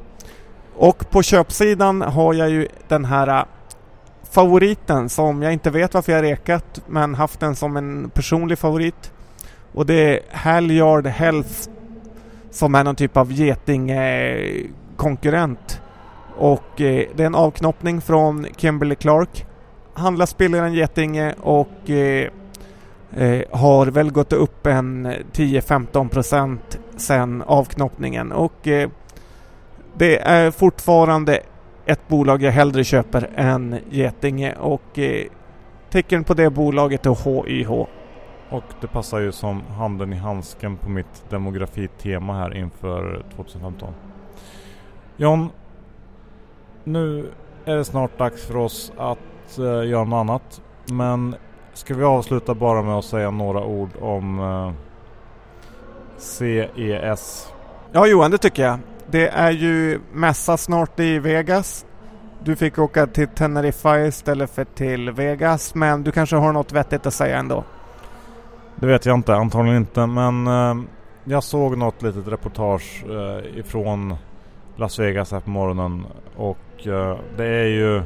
Och 0.76 1.10
på 1.10 1.22
köpsidan 1.22 2.02
har 2.02 2.34
jag 2.34 2.50
ju 2.50 2.68
den 2.88 3.04
här 3.04 3.28
eh, 3.28 3.44
favoriten 4.30 5.08
som 5.08 5.42
jag 5.42 5.52
inte 5.52 5.70
vet 5.70 5.94
varför 5.94 6.12
jag 6.12 6.22
rekat 6.22 6.82
men 6.86 7.14
haft 7.14 7.40
den 7.40 7.56
som 7.56 7.76
en 7.76 8.10
personlig 8.10 8.58
favorit. 8.58 9.12
Och 9.72 9.86
det 9.86 9.94
är 9.94 10.20
Halyard 10.30 11.06
Health 11.06 11.68
som 12.50 12.74
är 12.74 12.84
någon 12.84 12.96
typ 12.96 13.16
av 13.16 13.32
getingkonkurrent. 13.32 15.80
Och 16.36 16.80
eh, 16.80 17.06
det 17.16 17.22
är 17.22 17.26
en 17.26 17.34
avknoppning 17.34 18.00
från 18.00 18.46
Kimberly 18.56 18.94
Clark. 18.94 19.46
Handlas 20.00 20.36
billigare 20.36 20.66
än 20.66 20.74
Getinge 20.74 21.34
och 21.40 21.90
eh, 21.90 22.30
eh, 23.16 23.42
har 23.50 23.86
väl 23.86 24.10
gått 24.10 24.32
upp 24.32 24.66
en 24.66 25.06
10-15 25.06 26.08
procent 26.08 26.78
sen 26.96 27.42
avknoppningen. 27.42 28.32
Och 28.32 28.68
eh, 28.68 28.90
det 29.94 30.18
är 30.18 30.50
fortfarande 30.50 31.40
ett 31.86 32.08
bolag 32.08 32.42
jag 32.42 32.52
hellre 32.52 32.84
köper 32.84 33.30
än 33.34 33.76
Getinge 33.90 34.52
och 34.52 34.98
eh, 34.98 35.26
tecken 35.90 36.24
på 36.24 36.34
det 36.34 36.50
bolaget 36.50 37.06
är 37.06 37.10
HYH. 37.10 37.70
Och 38.50 38.64
det 38.80 38.86
passar 38.86 39.18
ju 39.18 39.32
som 39.32 39.62
handen 39.62 40.12
i 40.12 40.16
handsken 40.16 40.76
på 40.76 40.88
mitt 40.88 41.30
demografitema 41.30 42.34
här 42.34 42.56
inför 42.56 43.24
2015. 43.36 43.94
John, 45.16 45.48
nu 46.84 47.30
är 47.64 47.76
det 47.76 47.84
snart 47.84 48.18
dags 48.18 48.46
för 48.46 48.56
oss 48.56 48.92
att 48.96 49.18
uh, 49.58 49.88
göra 49.88 50.04
något 50.04 50.16
annat. 50.16 50.60
Men 50.86 51.34
ska 51.74 51.94
vi 51.94 52.04
avsluta 52.04 52.54
bara 52.54 52.82
med 52.82 52.94
att 52.94 53.04
säga 53.04 53.30
några 53.30 53.64
ord 53.64 53.90
om 54.00 54.40
uh, 54.40 54.72
CES? 56.18 57.52
Ja 57.92 58.06
Johan, 58.06 58.30
det 58.30 58.38
tycker 58.38 58.62
jag. 58.62 58.78
Det 59.06 59.28
är 59.28 59.50
ju 59.50 60.00
mässa 60.12 60.56
snart 60.56 61.00
i 61.00 61.18
Vegas. 61.18 61.86
Du 62.44 62.56
fick 62.56 62.78
åka 62.78 63.06
till 63.06 63.28
Teneriffa 63.28 64.00
istället 64.00 64.50
för 64.50 64.64
till 64.64 65.10
Vegas, 65.10 65.74
men 65.74 66.02
du 66.02 66.12
kanske 66.12 66.36
har 66.36 66.52
något 66.52 66.72
vettigt 66.72 67.06
att 67.06 67.14
säga 67.14 67.38
ändå? 67.38 67.64
Det 68.76 68.86
vet 68.86 69.06
jag 69.06 69.14
inte, 69.14 69.34
antagligen 69.34 69.76
inte, 69.76 70.06
men 70.06 70.46
uh, 70.46 70.84
jag 71.24 71.44
såg 71.44 71.78
något 71.78 72.02
litet 72.02 72.28
reportage 72.28 73.04
ifrån 73.54 74.16
Las 74.76 74.98
Vegas 74.98 75.32
här 75.32 75.40
på 75.40 75.50
morgonen 75.50 76.06
och 76.36 76.86
uh, 76.86 77.16
det 77.36 77.46
är 77.46 77.66
ju 77.66 78.02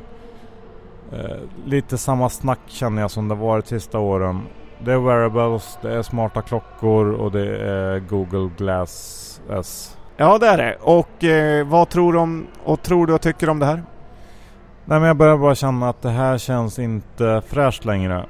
uh, 1.13 1.19
lite 1.65 1.99
samma 1.99 2.29
snack 2.29 2.59
känner 2.67 3.03
jag 3.03 3.11
som 3.11 3.29
det 3.29 3.35
varit 3.35 3.67
sista 3.67 3.99
åren. 3.99 4.43
Det 4.85 4.93
är 4.93 4.99
wearables, 4.99 5.79
det 5.83 5.95
är 5.95 6.03
smarta 6.03 6.43
klockor 6.43 7.13
och 7.13 7.33
det 7.33 7.57
är 7.57 7.99
Google 7.99 8.51
Glass 8.57 9.41
S. 9.51 9.99
Ja 10.17 10.39
det 10.39 10.47
är 10.47 10.57
det. 10.57 10.77
Och 10.81 11.25
uh, 11.25 11.71
vad 11.71 11.89
tror 11.89 12.13
du 12.13 12.19
om 12.19 12.47
och 12.65 12.83
tror 12.83 13.07
du 13.07 13.15
och 13.15 13.21
tycker 13.21 13.51
om 13.51 13.59
det 13.59 13.67
här? 13.67 13.83
Nej 14.85 15.01
men 15.01 15.03
jag 15.03 15.17
börjar 15.17 15.37
bara 15.37 15.55
känna 15.55 15.89
att 15.89 16.03
det 16.03 16.11
här 16.11 16.39
känns 16.39 16.79
inte 16.79 17.43
fräscht 17.47 17.85
längre. 17.85 18.27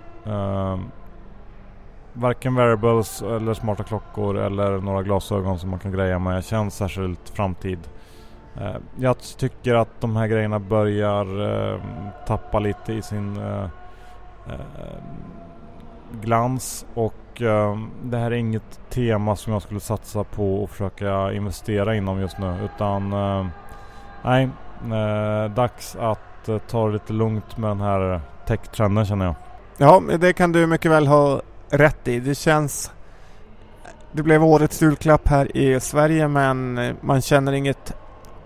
varken 2.13 2.55
wearables 2.55 3.23
eller 3.23 3.55
smarta 3.55 3.83
klockor 3.83 4.39
eller 4.39 4.79
några 4.79 5.03
glasögon 5.03 5.59
som 5.59 5.71
man 5.71 5.79
kan 5.79 5.93
greja 5.93 6.19
med 6.19 6.45
känns 6.45 6.77
särskilt 6.77 7.29
framtid. 7.29 7.79
Eh, 8.61 8.77
jag 8.99 9.19
tycker 9.19 9.75
att 9.75 10.01
de 10.01 10.17
här 10.17 10.27
grejerna 10.27 10.59
börjar 10.59 11.27
eh, 11.73 11.81
tappa 12.27 12.59
lite 12.59 12.93
i 12.93 13.03
sin 13.03 13.37
eh, 13.37 13.65
eh 14.47 15.01
glans 16.21 16.87
och 16.95 17.43
eh, 17.43 17.79
det 18.03 18.17
här 18.17 18.31
är 18.31 18.37
inget 18.37 18.81
tema 18.91 19.37
som 19.37 19.53
jag 19.53 19.63
skulle 19.63 19.81
satsa 19.81 20.25
på 20.25 20.63
och 20.63 20.71
försöka 20.71 21.33
investera 21.33 21.95
inom 21.95 22.21
just 22.21 22.39
nu 22.39 22.57
utan 22.65 23.11
nej, 24.23 24.49
dags 25.55 25.97
att 25.97 26.49
ta 26.69 26.87
det 26.87 26.93
lite 26.93 27.13
lugnt 27.13 27.57
med 27.57 27.71
den 27.71 27.81
här 27.81 28.21
tech-trenden 28.47 29.07
känner 29.07 29.25
jag. 29.25 29.35
Ja, 29.77 30.03
det 30.19 30.33
kan 30.33 30.53
du 30.53 30.67
mycket 30.67 30.91
väl 30.91 31.07
ha 31.07 31.41
rätt 31.71 32.09
i. 32.09 32.21
Det 32.21 32.35
känns 32.35 32.93
det 34.13 34.23
blev 34.23 34.45
årets 34.45 34.83
julklapp 34.83 35.29
här 35.29 35.57
i 35.57 35.81
Sverige 35.81 36.29
men 36.29 36.81
man 37.01 37.23
känner 37.23 37.53
inget 37.53 37.93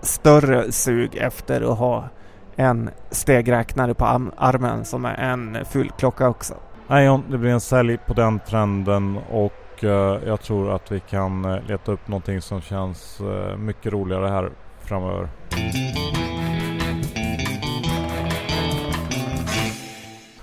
större 0.01 0.71
sug 0.71 1.15
efter 1.15 1.71
att 1.71 1.77
ha 1.77 2.09
en 2.55 2.89
stegräknare 3.11 3.93
på 3.93 4.05
armen 4.37 4.85
som 4.85 5.05
är 5.05 5.15
en 5.15 5.57
fyllklocka 5.65 6.29
också. 6.29 6.53
Nej 6.87 7.19
det 7.29 7.37
blir 7.37 7.51
en 7.51 7.61
sälj 7.61 7.97
på 7.97 8.13
den 8.13 8.39
trenden 8.39 9.17
och 9.31 9.83
uh, 9.83 9.89
jag 10.27 10.41
tror 10.41 10.75
att 10.75 10.91
vi 10.91 10.99
kan 10.99 11.45
uh, 11.45 11.63
leta 11.67 11.91
upp 11.91 12.07
någonting 12.07 12.41
som 12.41 12.61
känns 12.61 13.21
uh, 13.21 13.57
mycket 13.57 13.93
roligare 13.93 14.27
här 14.27 14.51
framöver. 14.81 15.29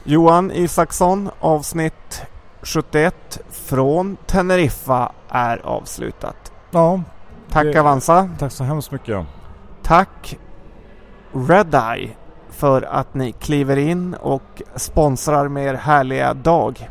Johan 0.05 0.51
Isaksson, 0.51 1.31
avsnitt 1.41 2.23
71 2.63 3.39
från 3.51 4.17
Teneriffa 4.27 5.13
är 5.29 5.67
avslutat. 5.67 6.53
Ja. 6.71 7.03
Tack 7.51 7.65
det, 7.65 7.81
Avanza. 7.81 8.31
Tack 8.39 8.53
så 8.53 8.65
hemskt 8.65 8.91
mycket. 8.91 9.27
Tack 9.87 10.39
Redeye 11.33 12.11
för 12.49 12.83
att 12.83 13.15
ni 13.15 13.33
kliver 13.33 13.77
in 13.77 14.15
och 14.15 14.63
sponsrar 14.75 15.49
med 15.49 15.67
er 15.67 15.75
härliga 15.75 16.35
dag. 16.35 16.89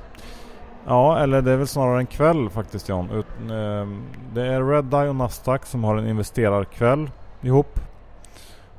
Ja, 0.88 1.20
eller 1.20 1.42
det 1.42 1.52
är 1.52 1.58
väl 1.58 1.68
snarare 1.68 2.00
en 2.00 2.06
kväll 2.06 2.50
faktiskt 2.50 2.90
John. 2.90 3.24
Ehm, 3.52 4.04
det 4.34 4.48
är 4.48 4.64
Redeye 4.64 5.10
och 5.10 5.16
Nasdaq 5.16 5.66
som 5.66 5.84
har 5.84 5.98
en 5.98 6.08
investerarkväll 6.08 7.12
ihop. 7.42 7.80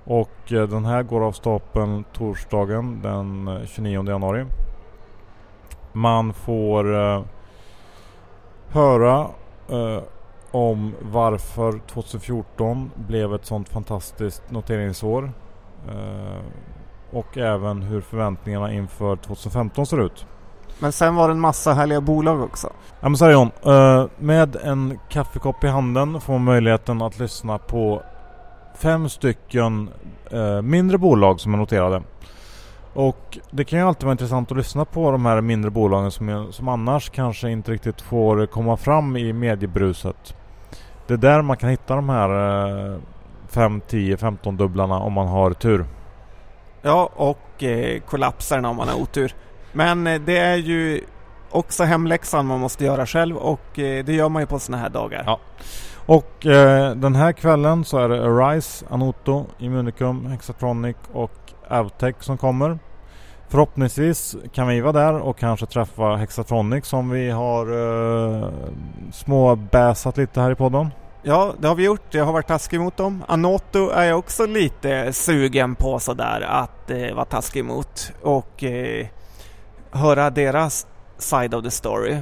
Och 0.04 0.52
eh, 0.52 0.68
den 0.68 0.84
här 0.84 1.02
går 1.02 1.24
av 1.24 1.32
stapeln 1.32 2.04
torsdagen 2.12 3.02
den 3.02 3.48
eh, 3.48 3.66
29 3.66 4.08
januari. 4.08 4.46
Man 5.92 6.32
får 6.32 6.94
eh, 6.94 7.22
höra 8.68 9.28
eh, 9.68 10.02
om 10.56 10.94
varför 11.00 11.80
2014 11.86 12.90
blev 12.96 13.34
ett 13.34 13.46
sånt 13.46 13.68
fantastiskt 13.68 14.42
noteringsår. 14.50 15.32
Eh, 15.88 16.44
och 17.10 17.38
även 17.38 17.82
hur 17.82 18.00
förväntningarna 18.00 18.72
inför 18.72 19.16
2015 19.16 19.86
ser 19.86 20.00
ut. 20.00 20.26
Men 20.78 20.92
sen 20.92 21.14
var 21.14 21.28
det 21.28 21.32
en 21.32 21.40
massa 21.40 21.72
härliga 21.72 22.00
bolag 22.00 22.40
också. 22.40 22.72
Ja 23.00 23.08
men 23.08 23.16
så 23.16 23.24
här 23.24 23.32
John, 23.32 23.50
eh, 23.64 24.06
med 24.18 24.56
en 24.56 24.98
kaffekopp 25.08 25.64
i 25.64 25.66
handen 25.66 26.20
får 26.20 26.32
man 26.32 26.44
möjligheten 26.44 27.02
att 27.02 27.18
lyssna 27.18 27.58
på 27.58 28.02
fem 28.76 29.08
stycken 29.08 29.90
eh, 30.30 30.62
mindre 30.62 30.98
bolag 30.98 31.40
som 31.40 31.54
är 31.54 31.58
noterade. 31.58 32.02
Och 32.94 33.38
det 33.50 33.64
kan 33.64 33.78
ju 33.78 33.84
alltid 33.84 34.04
vara 34.04 34.12
intressant 34.12 34.50
att 34.50 34.56
lyssna 34.56 34.84
på 34.84 35.10
de 35.10 35.26
här 35.26 35.40
mindre 35.40 35.70
bolagen 35.70 36.10
som, 36.10 36.48
som 36.50 36.68
annars 36.68 37.10
kanske 37.10 37.50
inte 37.50 37.72
riktigt 37.72 38.00
får 38.00 38.46
komma 38.46 38.76
fram 38.76 39.16
i 39.16 39.32
mediebruset. 39.32 40.34
Det 41.06 41.14
är 41.14 41.18
där 41.18 41.42
man 41.42 41.56
kan 41.56 41.70
hitta 41.70 41.96
de 41.96 42.08
här 42.08 43.00
5, 43.48 43.80
10, 43.88 44.16
15 44.16 44.56
dubblarna 44.56 44.98
om 44.98 45.12
man 45.12 45.28
har 45.28 45.50
tur. 45.52 45.84
Ja, 46.82 47.10
och 47.16 47.62
eh, 47.62 48.00
kollapserna 48.00 48.68
om 48.68 48.76
man 48.76 48.88
har 48.88 48.96
otur. 48.96 49.34
Men 49.72 50.06
eh, 50.06 50.20
det 50.20 50.38
är 50.38 50.56
ju 50.56 51.00
också 51.50 51.84
hemläxan 51.84 52.46
man 52.46 52.60
måste 52.60 52.84
göra 52.84 53.06
själv 53.06 53.36
och 53.36 53.78
eh, 53.78 54.04
det 54.04 54.12
gör 54.12 54.28
man 54.28 54.42
ju 54.42 54.46
på 54.46 54.58
sådana 54.58 54.82
här 54.82 54.90
dagar. 54.90 55.22
Ja. 55.26 55.40
Och 56.06 56.46
eh, 56.46 56.94
den 56.94 57.14
här 57.14 57.32
kvällen 57.32 57.84
så 57.84 57.98
är 57.98 58.08
det 58.08 58.24
Arise, 58.24 58.86
Anoto, 58.90 59.46
Immunicum, 59.58 60.26
Hexatronic 60.26 60.96
och 61.12 61.52
Avtech 61.68 62.16
som 62.20 62.38
kommer. 62.38 62.78
Förhoppningsvis 63.48 64.36
kan 64.52 64.68
vi 64.68 64.80
vara 64.80 64.92
där 64.92 65.18
och 65.18 65.38
kanske 65.38 65.66
träffa 65.66 66.16
Hexatronic 66.16 66.86
som 66.86 67.10
vi 67.10 67.30
har 67.30 67.72
uh, 67.72 68.48
småbäsat 69.12 70.16
lite 70.16 70.40
här 70.40 70.50
i 70.50 70.54
podden. 70.54 70.90
Ja, 71.22 71.54
det 71.58 71.68
har 71.68 71.74
vi 71.74 71.84
gjort. 71.84 72.14
Jag 72.14 72.24
har 72.24 72.32
varit 72.32 72.46
taskig 72.46 72.80
mot 72.80 72.96
dem. 72.96 73.24
Anoto 73.28 73.90
är 73.90 74.04
jag 74.04 74.18
också 74.18 74.46
lite 74.46 75.12
sugen 75.12 75.74
på 75.74 75.98
sådär 75.98 76.40
att 76.40 76.90
uh, 76.90 77.14
vara 77.14 77.24
taskig 77.24 77.64
mot 77.64 78.12
och 78.22 78.62
uh, 78.62 79.06
höra 79.90 80.30
deras 80.30 80.86
side 81.18 81.54
of 81.54 81.64
the 81.64 81.70
story. 81.70 82.16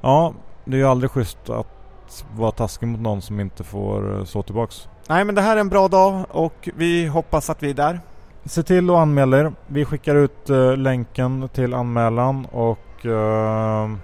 Ja, 0.00 0.34
det 0.64 0.76
är 0.76 0.78
ju 0.78 0.86
aldrig 0.86 1.10
schysst 1.10 1.50
att 1.50 2.24
vara 2.36 2.50
taskig 2.50 2.88
mot 2.88 3.00
någon 3.00 3.22
som 3.22 3.40
inte 3.40 3.64
får 3.64 4.24
slå 4.24 4.42
tillbaks. 4.42 4.88
Nej, 5.08 5.24
men 5.24 5.34
det 5.34 5.40
här 5.42 5.56
är 5.56 5.60
en 5.60 5.68
bra 5.68 5.88
dag 5.88 6.24
och 6.30 6.68
vi 6.76 7.06
hoppas 7.06 7.50
att 7.50 7.62
vi 7.62 7.70
är 7.70 7.74
där. 7.74 8.00
Se 8.44 8.62
till 8.62 8.90
att 8.90 8.96
anmäla 8.96 9.38
er. 9.38 9.52
Vi 9.66 9.84
skickar 9.84 10.14
ut 10.14 10.50
uh, 10.50 10.76
länken 10.76 11.48
till 11.48 11.74
anmälan 11.74 12.46
och 12.46 13.04
uh, 13.04 13.96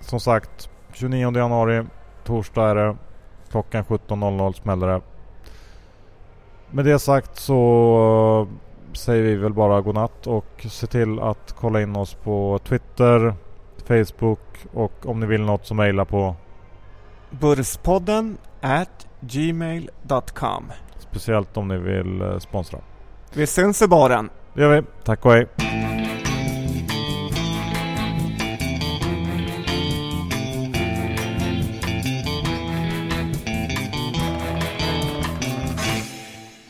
som 0.00 0.20
sagt 0.20 0.70
29 0.92 1.36
januari, 1.36 1.84
torsdag 2.24 2.70
är 2.70 2.74
det. 2.74 2.96
Klockan 3.50 3.84
17.00 3.84 4.52
smäller 4.52 4.86
det. 4.86 5.00
Med 6.70 6.84
det 6.84 6.98
sagt 6.98 7.36
så 7.36 8.48
uh, 8.50 8.56
säger 8.96 9.22
vi 9.22 9.36
väl 9.36 9.52
bara 9.52 9.80
godnatt 9.80 10.26
och 10.26 10.66
se 10.68 10.86
till 10.86 11.20
att 11.20 11.54
kolla 11.58 11.82
in 11.82 11.96
oss 11.96 12.14
på 12.14 12.58
Twitter, 12.64 13.34
Facebook 13.86 14.66
och 14.72 15.06
om 15.06 15.20
ni 15.20 15.26
vill 15.26 15.42
något 15.42 15.66
så 15.66 15.74
mejla 15.74 16.04
på 16.04 16.36
Burspodden 17.30 18.38
at 18.60 19.06
gmail.com 19.20 20.72
Speciellt 20.98 21.56
om 21.56 21.68
ni 21.68 21.78
vill 21.78 22.40
sponsra. 22.40 22.78
Vi 23.32 23.46
syns 23.46 23.82
i 23.82 23.86
baren. 23.86 24.30
Det 24.54 24.62
gör 24.62 24.76
vi. 24.80 24.82
Tack 25.04 25.26
och 25.26 25.32
hej. 25.32 25.46